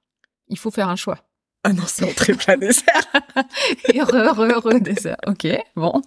[0.50, 1.20] Il faut faire un choix.
[1.64, 3.04] Ah non, c'est entrée plat dessert.
[3.94, 5.16] Et re, re, re, dessert.
[5.28, 6.02] Ok, bon.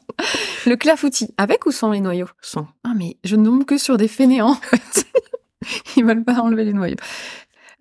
[0.67, 2.29] Le clafoutis, avec ou sans les noyaux?
[2.43, 2.69] Sans.
[2.85, 5.07] Ah, mais je ne tombe que sur des fainéants, en fait.
[5.97, 6.97] Ils veulent pas enlever les noyaux.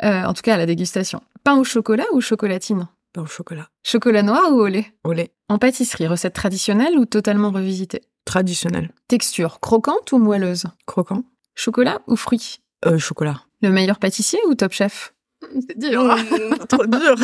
[0.04, 1.22] Euh, en tout cas, à la dégustation.
[1.44, 2.88] Pain au chocolat ou chocolatine?
[3.14, 3.68] Pain au chocolat.
[3.84, 4.94] Chocolat noir ou au lait?
[5.04, 5.34] Au lait.
[5.50, 8.02] En pâtisserie, recette traditionnelle ou totalement revisitée?
[8.26, 8.92] Traditionnel.
[9.08, 10.66] Texture, croquante ou moelleuse?
[10.86, 11.24] Croquant.
[11.56, 13.42] Chocolat ou fruits Euh, chocolat.
[13.62, 15.14] Le meilleur pâtissier ou top chef?
[15.68, 16.10] C'est dur.
[16.12, 16.18] hein.
[16.18, 17.16] Mmh, trop dur.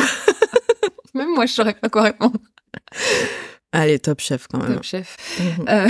[1.14, 2.38] Même moi, je saurais pas quoi répondre.
[3.72, 4.74] Allez, top chef quand même.
[4.74, 5.16] Top chef.
[5.58, 5.68] Mhm.
[5.68, 5.88] Euh,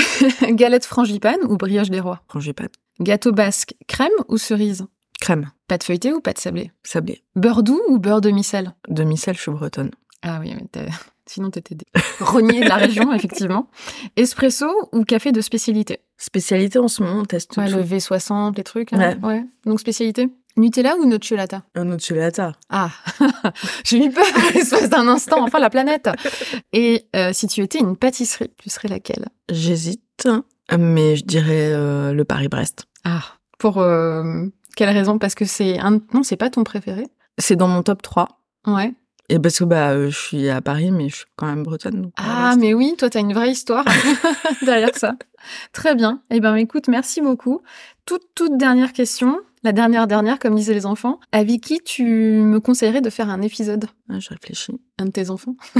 [0.55, 2.23] galette frangipane ou brioche des rois?
[2.29, 2.69] Frangipane.
[3.01, 4.85] Gâteau basque, crème ou cerise?
[5.21, 5.51] Crème.
[5.69, 6.71] Pâte feuilletée ou pâte sablée?
[6.85, 7.23] Sablé.
[7.35, 9.91] Beurre doux ou beurre demi-sel Demi-sel, je suis bretonne.
[10.23, 10.87] Ah oui, mais
[11.27, 11.87] sinon t'étais des
[12.21, 13.69] renier de la région, effectivement.
[14.17, 15.99] Espresso ou café de spécialité?
[16.19, 17.77] Spécialité en ce moment, on teste Ouais, tout.
[17.77, 18.91] le V60, les trucs.
[18.93, 19.15] là.
[19.23, 19.45] Ouais.
[19.67, 20.29] Donc spécialité?
[20.57, 22.53] Nutella ou nocciolata Un chelata.
[22.69, 22.91] Ah,
[23.85, 24.25] j'ai eu peur
[24.55, 26.11] l'espace d'un instant, enfin la planète.
[26.73, 29.29] Et euh, si tu étais une pâtisserie, tu serais laquelle?
[29.51, 30.29] J'hésite,
[30.79, 32.85] mais je dirais euh, le Paris-Brest.
[33.05, 33.23] Ah,
[33.59, 34.47] pour euh,
[34.77, 35.19] quelle raison?
[35.19, 36.01] Parce que c'est un...
[36.13, 37.07] Non, c'est pas ton préféré?
[37.39, 38.29] C'est dans mon top 3.
[38.67, 38.93] Ouais.
[39.29, 42.03] Et parce que bah, je suis à Paris, mais je suis quand même bretonne.
[42.03, 43.85] donc Ah, mais oui, toi, t'as une vraie histoire
[44.63, 45.15] derrière ça.
[45.73, 46.21] Très bien.
[46.31, 47.63] Eh ben, écoute, merci beaucoup.
[48.05, 49.41] Toute, toute dernière question.
[49.65, 51.21] La dernière, dernière, comme disaient les enfants.
[51.31, 53.87] Avec qui tu me conseillerais de faire un épisode?
[54.09, 54.81] Ah, je réfléchis.
[54.99, 55.55] Un de tes enfants?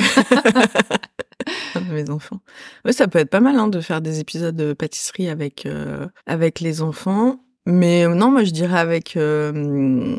[1.75, 2.39] Un de mes enfants.
[2.85, 6.07] Ouais, ça peut être pas mal hein, de faire des épisodes de pâtisserie avec, euh,
[6.27, 7.41] avec les enfants.
[7.67, 10.17] Mais non, moi je dirais avec euh,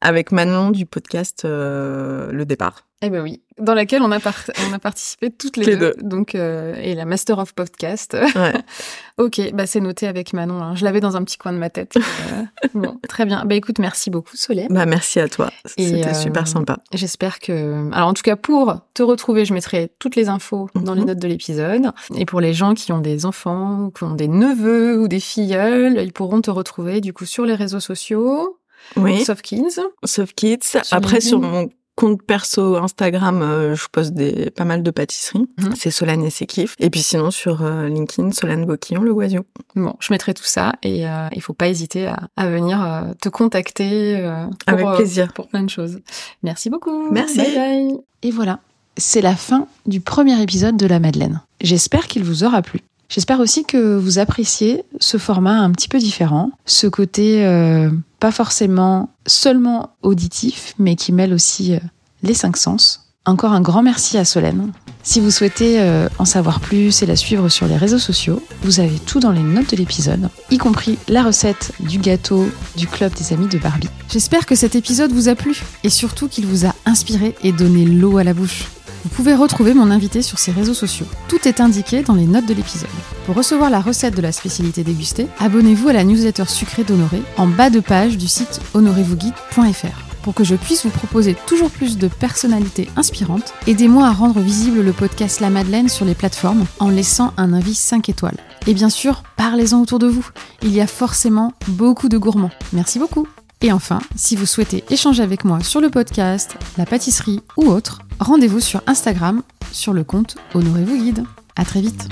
[0.00, 2.85] avec Manon du podcast euh, Le Départ.
[3.02, 5.94] Eh ben oui, dans laquelle on a, on a participé toutes les, deux.
[6.00, 8.16] Donc, euh, et la Master of Podcast.
[8.34, 8.54] Ouais.
[9.18, 10.62] ok, bah c'est noté avec Manon.
[10.62, 10.74] hein.
[10.76, 11.96] Je l'avais dans un petit coin de ma tête.
[11.96, 12.42] Euh,
[12.74, 13.44] bon, très bien.
[13.44, 14.68] Bah écoute, merci beaucoup Solène.
[14.70, 15.50] Bah merci à toi.
[15.66, 16.78] C'était euh, super sympa.
[16.94, 17.90] J'espère que...
[17.92, 21.06] Alors en tout cas, pour te retrouver, je mettrai toutes les infos dans les Mhm.
[21.08, 21.92] notes de l'épisode.
[22.16, 25.20] Et pour les gens qui ont des enfants, ou qui ont des neveux ou des
[25.20, 28.58] filleuls, ils pourront te retrouver du coup sur les réseaux sociaux,
[28.96, 29.22] Oui.
[29.22, 29.80] Soft Kids.
[30.04, 30.78] Sauf Kids.
[30.92, 31.20] Après LinkedIn.
[31.20, 35.48] sur mon compte perso Instagram, euh, je poste des pas mal de pâtisseries.
[35.58, 35.74] Mhm.
[35.76, 36.74] C'est Solane et ses kiffs.
[36.78, 39.44] Et puis sinon sur euh, LinkedIn, Solane Boquillon, le oiseau.
[39.74, 43.12] Bon, je mettrai tout ça et euh, il faut pas hésiter à, à venir euh,
[43.20, 45.32] te contacter euh, pour, Avec euh, plaisir.
[45.32, 45.98] pour plein de choses.
[46.42, 47.10] Merci beaucoup.
[47.10, 47.38] Merci.
[47.38, 47.98] Bye bye.
[48.22, 48.60] Et voilà,
[48.98, 51.40] c'est la fin du premier épisode de la Madeleine.
[51.62, 52.80] J'espère qu'il vous aura plu.
[53.08, 57.90] J'espère aussi que vous appréciez ce format un petit peu différent, ce côté euh,
[58.20, 61.80] pas forcément seulement auditif, mais qui mêle aussi euh,
[62.22, 63.02] les cinq sens.
[63.24, 64.72] Encore un grand merci à Solène.
[65.02, 68.78] Si vous souhaitez euh, en savoir plus et la suivre sur les réseaux sociaux, vous
[68.78, 73.12] avez tout dans les notes de l'épisode, y compris la recette du gâteau du club
[73.14, 73.90] des amis de Barbie.
[74.10, 77.84] J'espère que cet épisode vous a plu et surtout qu'il vous a inspiré et donné
[77.84, 78.66] l'eau à la bouche.
[79.06, 81.06] Vous pouvez retrouver mon invité sur ses réseaux sociaux.
[81.28, 82.90] Tout est indiqué dans les notes de l'épisode.
[83.24, 87.46] Pour recevoir la recette de la spécialité dégustée, abonnez-vous à la newsletter sucrée d'Honoré en
[87.46, 90.22] bas de page du site honorezvousguide.fr.
[90.22, 94.82] Pour que je puisse vous proposer toujours plus de personnalités inspirantes, aidez-moi à rendre visible
[94.82, 98.38] le podcast La Madeleine sur les plateformes en laissant un avis 5 étoiles.
[98.66, 100.28] Et bien sûr, parlez-en autour de vous.
[100.62, 102.50] Il y a forcément beaucoup de gourmands.
[102.72, 103.28] Merci beaucoup.
[103.66, 108.02] Et enfin, si vous souhaitez échanger avec moi sur le podcast, la pâtisserie ou autre,
[108.20, 109.42] rendez-vous sur Instagram
[109.72, 111.24] sur le compte Honorez-vous Guide.
[111.56, 112.08] À très vite.